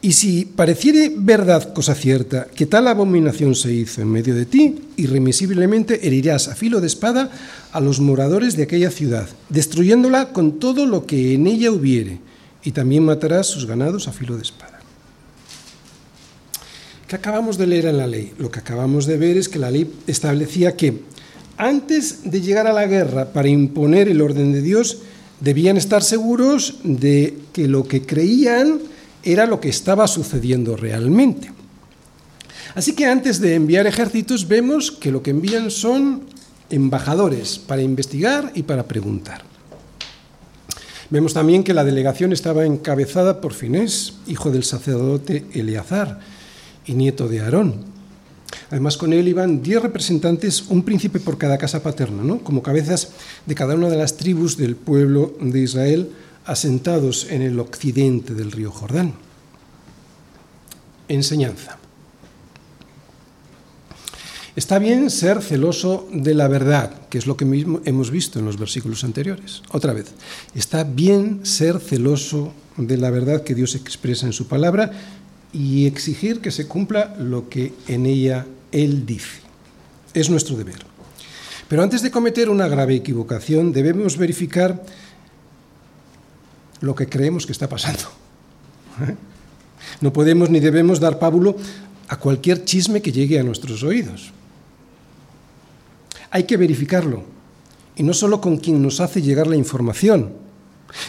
[0.00, 4.80] y si pareciere verdad cosa cierta que tal abominación se hizo en medio de ti,
[4.96, 7.30] irremisiblemente herirás a filo de espada
[7.72, 12.18] a los moradores de aquella ciudad, destruyéndola con todo lo que en ella hubiere,
[12.64, 14.80] y también matarás sus ganados a filo de espada.
[17.08, 18.32] ¿Qué acabamos de leer en la ley?
[18.38, 21.02] Lo que acabamos de ver es que la ley establecía que
[21.58, 24.98] antes de llegar a la guerra para imponer el orden de Dios,
[25.40, 28.80] debían estar seguros de que lo que creían
[29.22, 31.52] era lo que estaba sucediendo realmente.
[32.74, 36.22] Así que antes de enviar ejércitos vemos que lo que envían son
[36.70, 39.51] embajadores para investigar y para preguntar.
[41.12, 46.20] Vemos también que la delegación estaba encabezada por Finés, hijo del sacerdote Eleazar
[46.86, 47.84] y nieto de Aarón.
[48.70, 52.38] Además, con él iban diez representantes, un príncipe por cada casa paterna, ¿no?
[52.38, 53.10] como cabezas
[53.44, 56.08] de cada una de las tribus del pueblo de Israel
[56.46, 59.12] asentados en el occidente del río Jordán.
[61.08, 61.81] Enseñanza.
[64.54, 68.44] Está bien ser celoso de la verdad, que es lo que mismo hemos visto en
[68.44, 69.62] los versículos anteriores.
[69.70, 70.12] Otra vez,
[70.54, 74.90] está bien ser celoso de la verdad que Dios expresa en su palabra
[75.54, 79.40] y exigir que se cumpla lo que en ella Él dice.
[80.12, 80.84] Es nuestro deber.
[81.68, 84.84] Pero antes de cometer una grave equivocación, debemos verificar
[86.80, 88.02] lo que creemos que está pasando.
[90.02, 91.56] No podemos ni debemos dar pábulo
[92.08, 94.32] a cualquier chisme que llegue a nuestros oídos.
[96.34, 97.24] Hay que verificarlo,
[97.94, 100.32] y no solo con quien nos hace llegar la información,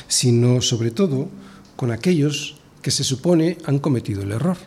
[0.10, 1.30] sino sobre todo
[1.78, 4.58] con aquellos que se supone han cometido el error.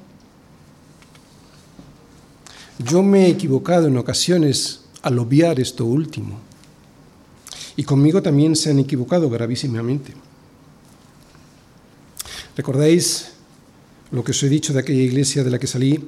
[2.79, 6.41] Yo me he equivocado en ocasiones al obviar esto último,
[7.77, 10.15] y conmigo también se han equivocado gravísimamente.
[12.57, 13.33] ¿Recordáis
[14.11, 16.03] lo que os he dicho de aquella iglesia de la que salí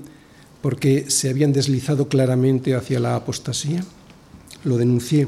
[0.62, 3.84] porque se habían deslizado claramente hacia la apostasía?
[4.68, 5.26] Lo denuncié.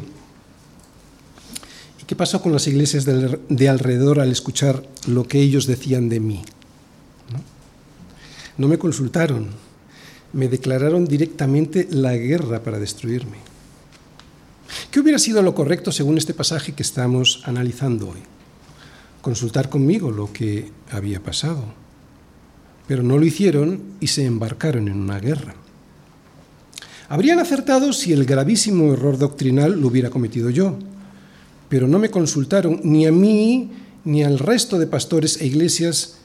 [2.00, 6.20] ¿Y qué pasó con las iglesias de alrededor al escuchar lo que ellos decían de
[6.20, 6.42] mí?
[8.56, 9.48] No, me consultaron,
[10.32, 13.38] me declararon directamente la guerra para destruirme.
[14.90, 18.20] ¿Qué hubiera sido lo correcto según este pasaje que estamos analizando hoy?
[19.22, 21.64] Consultar conmigo lo que había pasado.
[22.86, 25.54] Pero no lo hicieron y se embarcaron en una guerra.
[27.10, 30.78] Habrían acertado si el gravísimo error doctrinal lo hubiera cometido yo,
[31.68, 33.72] pero no me consultaron ni a mí
[34.04, 36.18] ni al resto de pastores e iglesias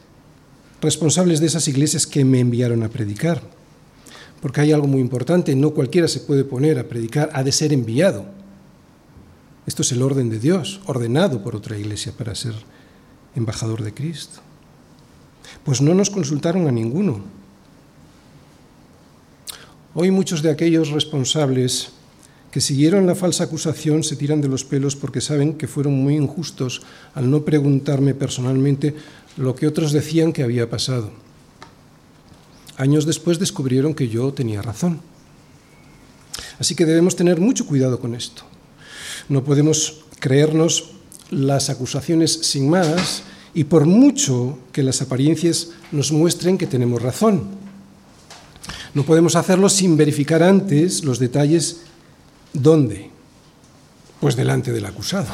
[0.82, 3.42] responsables de esas iglesias que me enviaron a predicar.
[4.44, 7.74] Porque hay algo muy importante, no cualquiera se puede poner a predicar, ha de ser
[7.74, 8.28] enviado.
[9.66, 12.54] Esto es el orden de Dios, ordenado por otra iglesia para ser
[13.36, 14.40] embajador de Cristo.
[15.64, 17.22] Pues no nos consultaron a ninguno.
[19.98, 21.88] Hoy muchos de aquellos responsables
[22.52, 26.18] que siguieron la falsa acusación se tiran de los pelos porque saben que fueron muy
[26.18, 26.82] injustos
[27.14, 28.94] al no preguntarme personalmente
[29.38, 31.12] lo que otros decían que había pasado.
[32.76, 35.00] Años después descubrieron que yo tenía razón.
[36.60, 38.44] Así que debemos tener mucho cuidado con esto.
[39.30, 40.92] No podemos creernos
[41.32, 47.64] las acusaciones sin más y por mucho que las apariencias nos muestren que tenemos razón.
[48.96, 51.82] No podemos hacerlo sin verificar antes los detalles.
[52.54, 53.12] ¿Dónde?
[54.22, 55.28] Pues delante del acusado,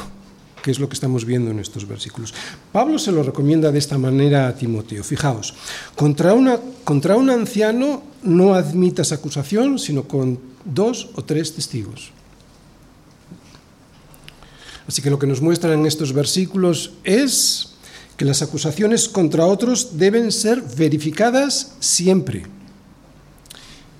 [0.62, 2.34] que es lo que estamos viendo en estos versículos.
[2.72, 5.04] Pablo se lo recomienda de esta manera a Timoteo.
[5.04, 5.54] Fijaos,
[5.94, 12.10] contra, una, contra un anciano no admitas acusación, sino con dos o tres testigos.
[14.88, 17.74] Así que lo que nos muestran estos versículos es
[18.16, 22.42] que las acusaciones contra otros deben ser verificadas siempre.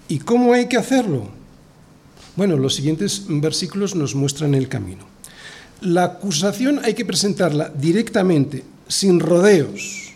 [0.08, 1.28] ¿Y cómo hay que hacerlo?
[2.36, 5.04] Bueno, los siguientes versículos nos muestran el camino.
[5.80, 10.12] La acusación hay que presentarla directamente, sin rodeos.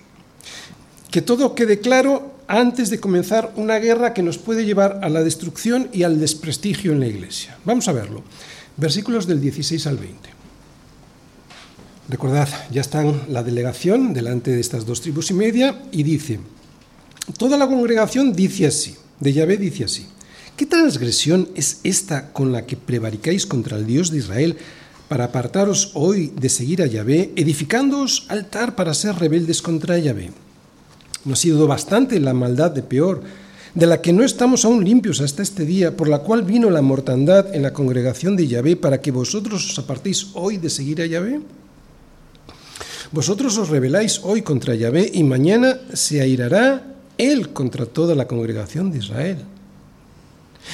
[1.11, 5.23] Que todo quede claro antes de comenzar una guerra que nos puede llevar a la
[5.23, 7.59] destrucción y al desprestigio en la iglesia.
[7.65, 8.23] Vamos a verlo.
[8.77, 10.37] Versículos del 16 al 20.
[12.09, 16.39] Recordad, ya están la delegación delante de estas dos tribus y media y dice,
[17.37, 20.07] toda la congregación dice así, de Yahvé dice así,
[20.57, 24.57] ¿qué transgresión es esta con la que prevaricáis contra el Dios de Israel
[25.09, 30.33] para apartaros hoy de seguir a Yahvé, edificándoos altar para ser rebeldes contra Yahvé?
[31.25, 33.23] ¿No ha sido bastante la maldad de peor,
[33.75, 36.83] de la que no estamos aún limpios hasta este día, por la cual vino la
[36.83, 41.07] mortandad en la congregación de Yahvé para que vosotros os apartéis hoy de seguir a
[41.07, 41.41] Yahvé?
[43.13, 48.91] Vosotros os rebeláis hoy contra Yahvé y mañana se airará él contra toda la congregación
[48.91, 49.39] de Israel.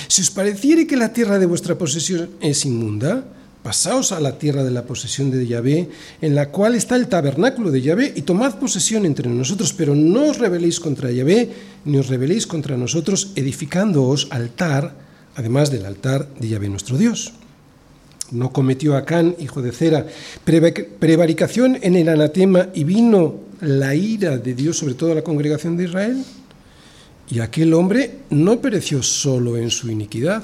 [0.08, 3.24] Si os pareciere que la tierra de vuestra posesión es inmunda,
[3.62, 5.88] pasaos a la tierra de la posesión de Yahvé,
[6.20, 10.30] en la cual está el tabernáculo de Yahvé, y tomad posesión entre nosotros, pero no
[10.30, 11.50] os rebeléis contra Yahvé,
[11.84, 14.94] ni os rebeléis contra nosotros, edificándoos altar,
[15.36, 17.32] además del altar de Yahvé nuestro Dios.
[18.32, 20.06] No cometió Acán, hijo de Cera,
[20.44, 25.84] prevaricación en el anatema y vino la ira de Dios sobre toda la congregación de
[25.84, 26.24] Israel?
[27.28, 30.42] Y aquel hombre no pereció solo en su iniquidad.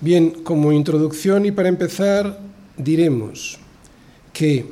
[0.00, 2.38] Bien, como introducción y para empezar,
[2.76, 3.58] diremos
[4.32, 4.66] que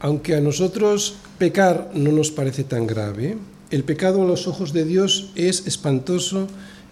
[0.00, 3.38] aunque a nosotros pecar no nos parece tan grave,
[3.70, 6.48] el pecado a los ojos de Dios es espantoso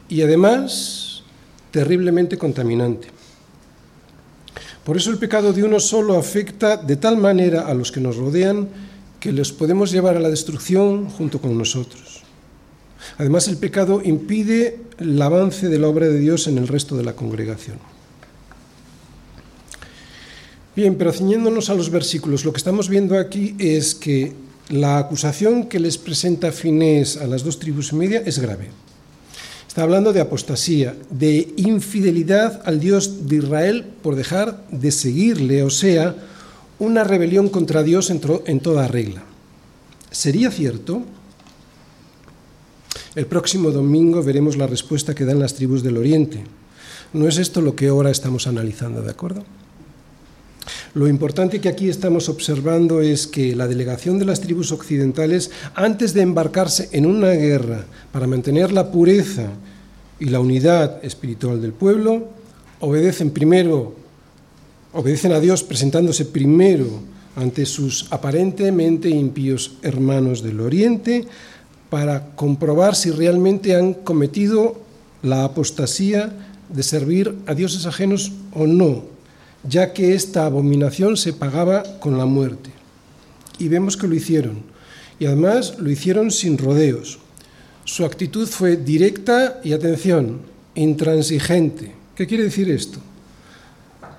[0.09, 1.14] y además
[1.75, 3.09] terriblemente contaminante.
[4.85, 8.15] Por eso el pecado de uno solo afecta de tal manera a los que nos
[8.15, 8.69] rodean
[9.19, 12.23] que los podemos llevar a la destrucción junto con nosotros.
[13.19, 17.03] Además, el pecado impide el avance de la obra de Dios en el resto de
[17.03, 17.79] la congregación.
[20.77, 24.33] Bien, pero ciñéndonos a los versículos, lo que estamos viendo aquí es que
[24.69, 28.84] la acusación que les presenta Finés a las dos tribus y media es grave.
[29.75, 35.71] Está hablando de apostasía, de infidelidad al Dios de Israel por dejar de seguirle, o
[35.71, 36.15] sea,
[36.79, 39.25] una rebelión contra Dios en, en toda regla.
[40.13, 41.03] ¿Sería cierto?
[43.17, 46.45] El próximo domingo veremos la respuesta que dan las tribus del Oriente.
[47.13, 49.43] No es esto lo que ahora estamos analizando, ¿de acuerdo?
[50.95, 56.15] Lo importante que aquí estamos observando es que la delegación de las tribus occidentales, antes
[56.15, 59.49] de embarcarse en una guerra para mantener la pureza
[60.19, 62.29] y la unidad espiritual del pueblo,
[62.81, 63.95] obedecen primero,
[64.93, 67.01] obedecen a Dios presentándose primero
[67.37, 71.27] ante sus aparentemente impíos hermanos del Oriente
[71.91, 74.77] para comprobar si realmente han cometido
[75.23, 76.33] la apostasía
[76.69, 79.14] de servir a dioses ajenos o no,
[79.69, 82.71] ya que esta abominación se pagaba con la muerte.
[83.59, 84.63] Y vemos que lo hicieron.
[85.19, 87.19] Y además lo hicieron sin rodeos.
[87.85, 90.41] Su actitud fue directa y, atención,
[90.75, 91.93] intransigente.
[92.15, 92.99] ¿Qué quiere decir esto?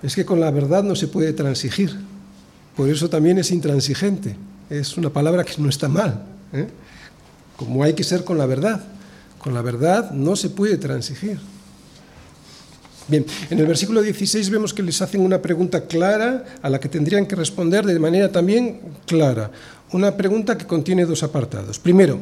[0.02, 1.96] Es que con la verdad no se puede transigir.
[2.76, 4.36] Por eso también es intransigente.
[4.70, 6.24] Es una palabra que no está mal.
[6.54, 6.68] ¿eh?
[7.56, 8.84] Como hay que ser con la verdad.
[9.40, 11.40] Con la verdad no se puede transigir.
[13.08, 16.90] Bien, en el versículo 16 vemos que les hacen una pregunta clara a la que
[16.90, 19.52] tendrían que responder de manera también clara.
[19.92, 21.78] Una pregunta que contiene dos apartados.
[21.78, 22.20] Primero,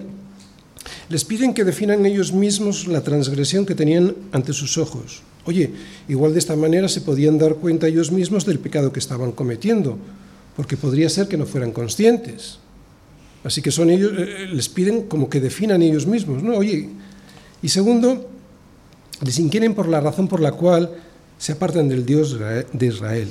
[1.08, 5.22] les piden que definan ellos mismos la transgresión que tenían ante sus ojos.
[5.46, 5.72] Oye,
[6.10, 9.98] igual de esta manera se podían dar cuenta ellos mismos del pecado que estaban cometiendo,
[10.56, 12.60] porque podría ser que no fueran conscientes.
[13.44, 16.56] Así que son ellos, eh, les piden como que definan ellos mismos, ¿no?
[16.56, 16.90] Oye,
[17.62, 18.30] y segundo,
[19.24, 20.92] les inquieren por la razón por la cual
[21.38, 23.30] se apartan del Dios de Israel.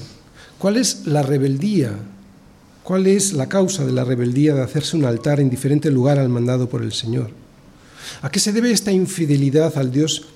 [0.59, 1.93] ¿Cuál es la rebeldía?
[2.83, 6.29] ¿Cuál es la causa de la rebeldía de hacerse un altar en diferente lugar al
[6.29, 7.31] mandado por el Señor?
[8.23, 10.27] ¿A qué se debe esta infidelidad al Dios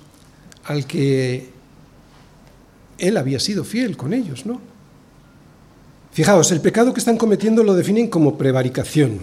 [0.65, 1.49] al que
[2.97, 4.61] Él había sido fiel con ellos, no?
[6.11, 9.19] Fijaos, el pecado que están cometiendo lo definen como prevaricación,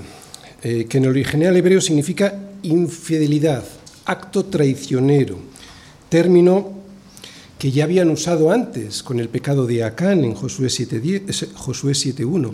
[0.62, 3.64] eh, que en el original hebreo significa infidelidad,
[4.04, 5.53] acto traicionero
[6.14, 6.70] término
[7.58, 12.52] que ya habían usado antes con el pecado de Acán en Josué 7.1,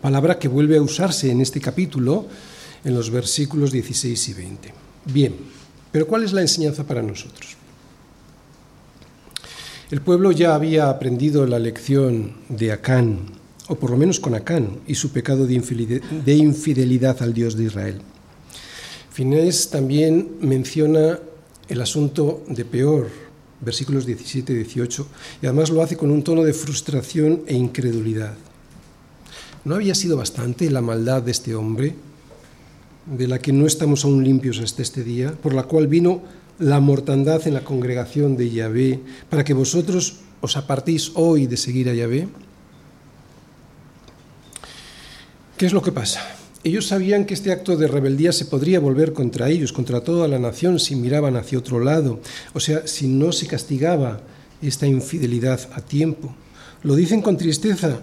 [0.00, 2.26] palabra que vuelve a usarse en este capítulo
[2.84, 4.74] en los versículos 16 y 20.
[5.04, 5.36] Bien,
[5.92, 7.56] pero ¿cuál es la enseñanza para nosotros?
[9.92, 13.20] El pueblo ya había aprendido la lección de Acán,
[13.68, 18.00] o por lo menos con Acán, y su pecado de infidelidad al Dios de Israel.
[19.12, 21.20] Finés también menciona
[21.68, 23.08] el asunto de peor,
[23.60, 25.06] versículos 17 y 18,
[25.42, 28.34] y además lo hace con un tono de frustración e incredulidad.
[29.64, 31.94] ¿No había sido bastante la maldad de este hombre,
[33.06, 36.22] de la que no estamos aún limpios hasta este día, por la cual vino
[36.58, 39.00] la mortandad en la congregación de Yahvé,
[39.30, 42.28] para que vosotros os apartéis hoy de seguir a Yahvé?
[45.56, 46.41] ¿Qué es lo que pasa?
[46.64, 50.38] Ellos sabían que este acto de rebeldía se podría volver contra ellos, contra toda la
[50.38, 52.20] nación, si miraban hacia otro lado,
[52.52, 54.20] o sea, si no se castigaba
[54.62, 56.32] esta infidelidad a tiempo.
[56.84, 57.98] Lo dicen con tristeza,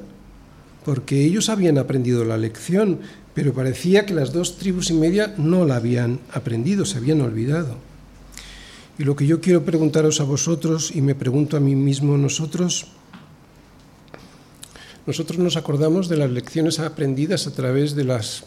[0.84, 3.00] porque ellos habían aprendido la lección,
[3.34, 7.78] pero parecía que las dos tribus y media no la habían aprendido, se habían olvidado.
[8.98, 12.88] Y lo que yo quiero preguntaros a vosotros, y me pregunto a mí mismo, nosotros,
[15.10, 18.44] nosotros nos acordamos de las lecciones aprendidas a través de las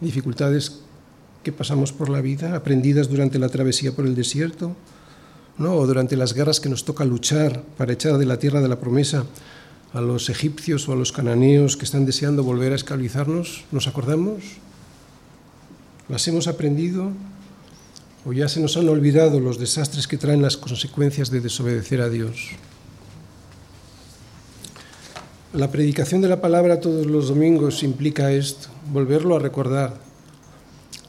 [0.00, 0.80] dificultades
[1.42, 4.74] que pasamos por la vida, aprendidas durante la travesía por el desierto,
[5.58, 5.74] ¿no?
[5.74, 8.80] o durante las guerras que nos toca luchar para echar de la tierra de la
[8.80, 9.26] promesa
[9.92, 13.64] a los egipcios o a los cananeos que están deseando volver a esclavizarnos.
[13.70, 14.44] ¿Nos acordamos?
[16.08, 17.12] ¿Las hemos aprendido?
[18.26, 22.08] o ya se nos han olvidado los desastres que traen las consecuencias de desobedecer a
[22.08, 22.56] Dios.
[25.54, 29.96] La predicación de la palabra todos los domingos implica esto, volverlo a recordar.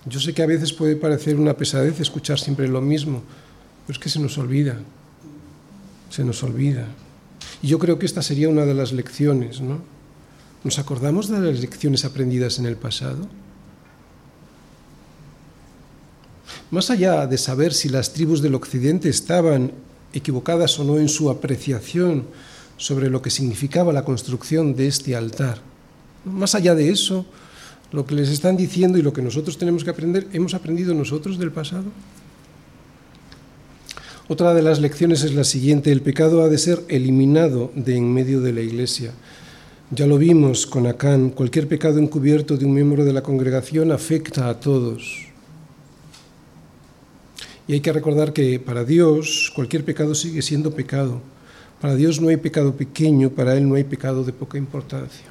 [0.05, 3.23] Yo sé que a veces puede parecer una pesadez escuchar siempre lo mismo,
[3.87, 4.77] pero es que se nos olvida,
[6.11, 6.85] se nos olvida.
[7.63, 9.79] Y yo creo que esta sería una de las lecciones, ¿no?
[10.63, 13.27] ¿Nos acordamos de las lecciones aprendidas en el pasado?
[16.69, 19.71] Más allá de saber si las tribus del occidente estaban
[20.13, 22.25] equivocadas o no en su apreciación
[22.78, 25.59] sobre lo que significaba la construcción de este altar,
[26.26, 27.26] más allá de eso,
[27.91, 31.38] lo que les están diciendo y lo que nosotros tenemos que aprender, ¿hemos aprendido nosotros
[31.38, 31.86] del pasado?
[34.28, 38.11] Otra de las lecciones es la siguiente, el pecado ha de ser eliminado de en
[38.11, 39.11] medio de la iglesia.
[39.91, 44.49] Ya lo vimos con Acán, cualquier pecado encubierto de un miembro de la congregación afecta
[44.49, 45.28] a todos.
[47.67, 51.21] Y hay que recordar que para Dios cualquier pecado sigue siendo pecado.
[51.86, 55.27] Para Dios no hay pecado pequeño, para Él no hay pecado de poca importancia.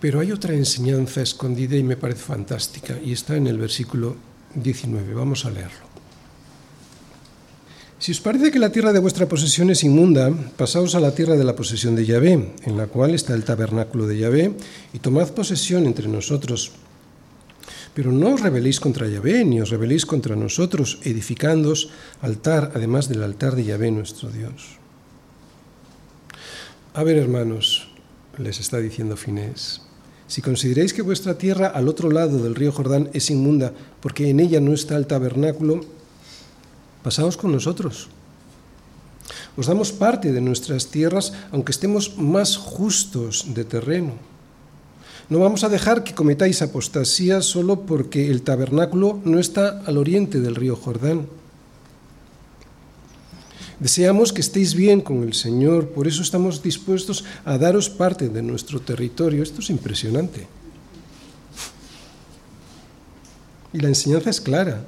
[0.00, 4.14] Pero hay otra enseñanza escondida y me parece fantástica, y está en el versículo
[4.54, 5.14] 19.
[5.14, 5.84] Vamos a leerlo.
[7.98, 11.34] Si os parece que la tierra de vuestra posesión es inmunda, pasaos a la tierra
[11.34, 14.54] de la posesión de Yahvé, en la cual está el tabernáculo de Yahvé,
[14.92, 16.70] y tomad posesión entre nosotros.
[17.94, 23.22] Pero no os rebeléis contra Yahvé, ni os rebeléis contra nosotros, edificándoos altar, además del
[23.22, 24.82] altar de Yahvé nuestro Dios.
[26.92, 27.88] A ver, hermanos,
[28.38, 29.82] les está diciendo Finés,
[30.26, 34.40] si consideráis que vuestra tierra al otro lado del río Jordán es inmunda, porque en
[34.40, 35.82] ella no está el tabernáculo,
[37.02, 38.08] pasaos con nosotros.
[39.56, 44.33] Os damos parte de nuestras tierras, aunque estemos más justos de terreno.
[45.34, 50.38] No vamos a dejar que cometáis apostasía solo porque el tabernáculo no está al oriente
[50.38, 51.26] del río Jordán.
[53.80, 58.42] Deseamos que estéis bien con el Señor, por eso estamos dispuestos a daros parte de
[58.42, 59.42] nuestro territorio.
[59.42, 60.46] Esto es impresionante.
[63.72, 64.86] Y la enseñanza es clara.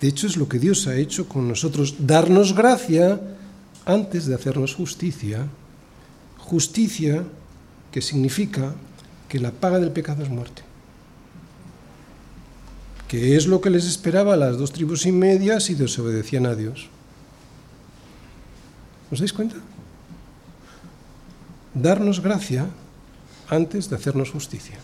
[0.00, 3.20] De hecho, es lo que Dios ha hecho con nosotros, darnos gracia
[3.84, 5.46] antes de hacernos justicia.
[6.38, 7.22] Justicia
[7.92, 8.74] que significa
[9.36, 10.62] que la paga del pecado es muerte.
[13.06, 16.54] Que es lo que les esperaba a las dos tribus y media si desobedecían a
[16.54, 16.88] Dios.
[19.12, 19.56] ¿Os dais cuenta?
[21.74, 22.64] Darnos gracia
[23.50, 24.80] antes de hacernos justicia.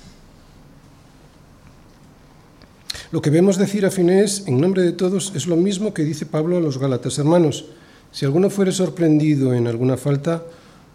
[3.10, 6.26] Lo que vemos decir a Finés en nombre de todos es lo mismo que dice
[6.26, 7.16] Pablo a los Gálatas.
[7.16, 7.72] Hermanos,
[8.12, 10.44] si alguno fuere sorprendido en alguna falta,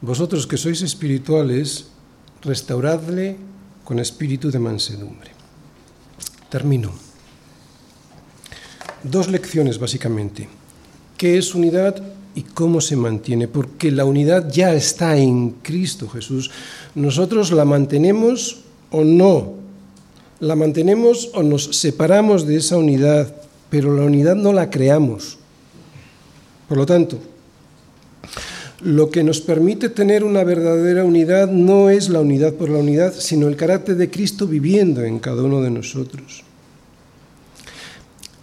[0.01, 1.96] vosotros que sois espirituales,
[2.41, 3.37] restauradle
[3.83, 5.31] con espíritu de mansedumbre.
[6.49, 6.91] Termino.
[9.03, 10.49] Dos lecciones básicamente.
[11.17, 12.03] ¿Qué es unidad
[12.37, 16.51] y cómo se mantiene, porque la unidad ya está en Cristo Jesús.
[16.93, 18.59] Nosotros la mantenemos
[18.91, 19.55] o no,
[20.39, 23.33] la mantenemos o nos separamos de esa unidad,
[23.71, 25.39] pero la unidad no la creamos.
[26.69, 27.17] Por lo tanto,
[28.81, 33.13] lo que nos permite tener una verdadera unidad no es la unidad por la unidad,
[33.13, 36.43] sino el carácter de Cristo viviendo en cada uno de nosotros.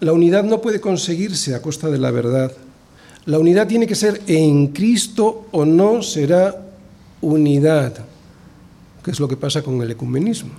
[0.01, 2.51] La unidad no puede conseguirse a costa de la verdad.
[3.25, 6.63] La unidad tiene que ser en Cristo o no será
[7.21, 7.93] unidad,
[9.03, 10.51] que es lo que pasa con el ecumenismo.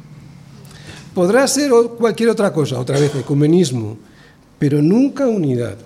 [1.14, 3.98] Podrá ser cualquier otra cosa, otra vez ecumenismo,
[4.58, 5.76] pero nunca unidad.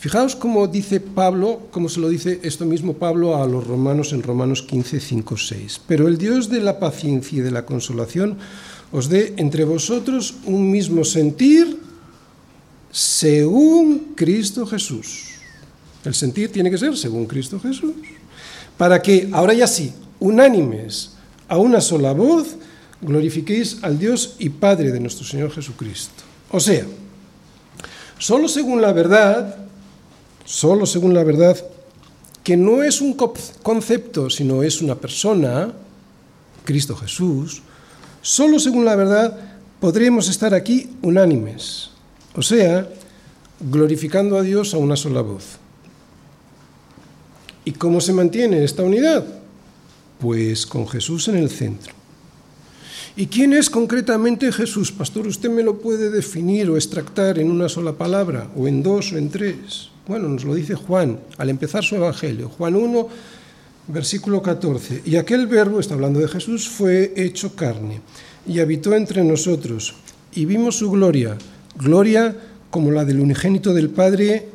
[0.00, 4.22] Fijaos cómo dice Pablo, cómo se lo dice esto mismo Pablo a los romanos en
[4.22, 5.80] Romanos 15, 5, 6.
[5.86, 8.38] Pero el Dios de la paciencia y de la consolación
[8.92, 11.78] os dé entre vosotros un mismo sentir
[12.90, 15.36] según Cristo Jesús.
[16.02, 17.92] El sentir tiene que ser según Cristo Jesús.
[18.78, 21.10] Para que, ahora ya sí, unánimes,
[21.46, 22.56] a una sola voz,
[23.02, 26.24] glorifiquéis al Dios y Padre de nuestro Señor Jesucristo.
[26.50, 26.86] O sea,
[28.16, 29.68] solo según la verdad,
[30.50, 31.56] solo según la verdad,
[32.42, 35.72] que no es un concepto, sino es una persona,
[36.64, 37.62] Cristo Jesús,
[38.20, 39.38] solo según la verdad
[39.78, 41.90] podremos estar aquí unánimes
[42.34, 42.88] o sea,
[43.60, 45.58] glorificando a Dios a una sola voz.
[47.64, 49.24] ¿Y cómo se mantiene esta unidad?
[50.18, 51.99] Pues con Jesús en el centro.
[53.16, 54.92] ¿Y quién es concretamente Jesús?
[54.92, 59.12] Pastor, ¿usted me lo puede definir o extractar en una sola palabra, o en dos
[59.12, 59.90] o en tres?
[60.06, 62.48] Bueno, nos lo dice Juan al empezar su Evangelio.
[62.48, 63.08] Juan 1,
[63.88, 65.02] versículo 14.
[65.04, 68.00] Y aquel verbo, está hablando de Jesús, fue hecho carne
[68.46, 69.94] y habitó entre nosotros
[70.32, 71.36] y vimos su gloria,
[71.76, 72.36] gloria
[72.70, 74.48] como la del unigénito del Padre,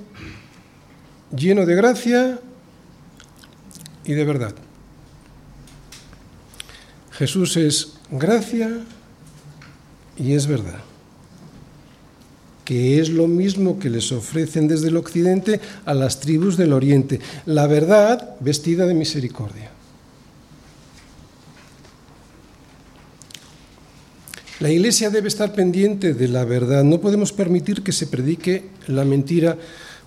[1.36, 2.40] lleno de gracia
[4.06, 4.56] y de verdad.
[7.12, 8.82] Jesús es gracia
[10.18, 10.80] y es verdad,
[12.64, 17.20] que es lo mismo que les ofrecen desde el occidente a las tribus del oriente,
[17.46, 19.72] la verdad vestida de misericordia.
[24.62, 26.86] La Iglesia debe estar pendiente de la verdad.
[26.86, 29.58] No podemos permitir que se predique la mentira,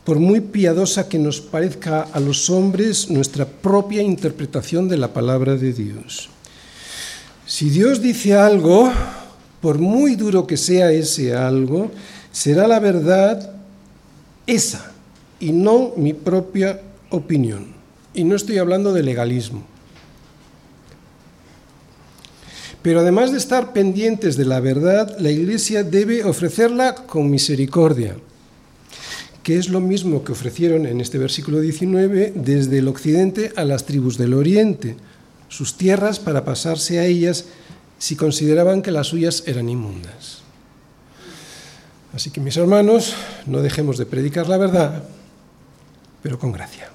[0.04, 5.54] por muy piadosa que nos parezca a los hombres nuestra propia interpretación de la palabra
[5.56, 6.30] de Dios.
[7.48, 8.92] Si Dios dice algo,
[9.62, 11.90] por muy duro que sea ese algo,
[12.30, 13.54] será la verdad
[14.46, 14.92] esa
[15.40, 16.78] y no mi propia
[17.08, 17.68] opinión.
[18.12, 19.64] Y no estoy hablando de legalismo.
[22.82, 28.16] Pero además de estar pendientes de la verdad, la Iglesia debe ofrecerla con misericordia,
[29.42, 33.86] que es lo mismo que ofrecieron en este versículo 19 desde el occidente a las
[33.86, 34.96] tribus del oriente,
[35.48, 37.46] sus tierras para pasarse a ellas
[37.98, 40.38] si consideraban que las suyas eran inmundas.
[42.14, 43.14] Así que mis hermanos,
[43.46, 45.04] no dejemos de predicar la verdad,
[46.22, 46.90] pero con gracia.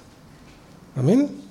[0.96, 1.43] Amén.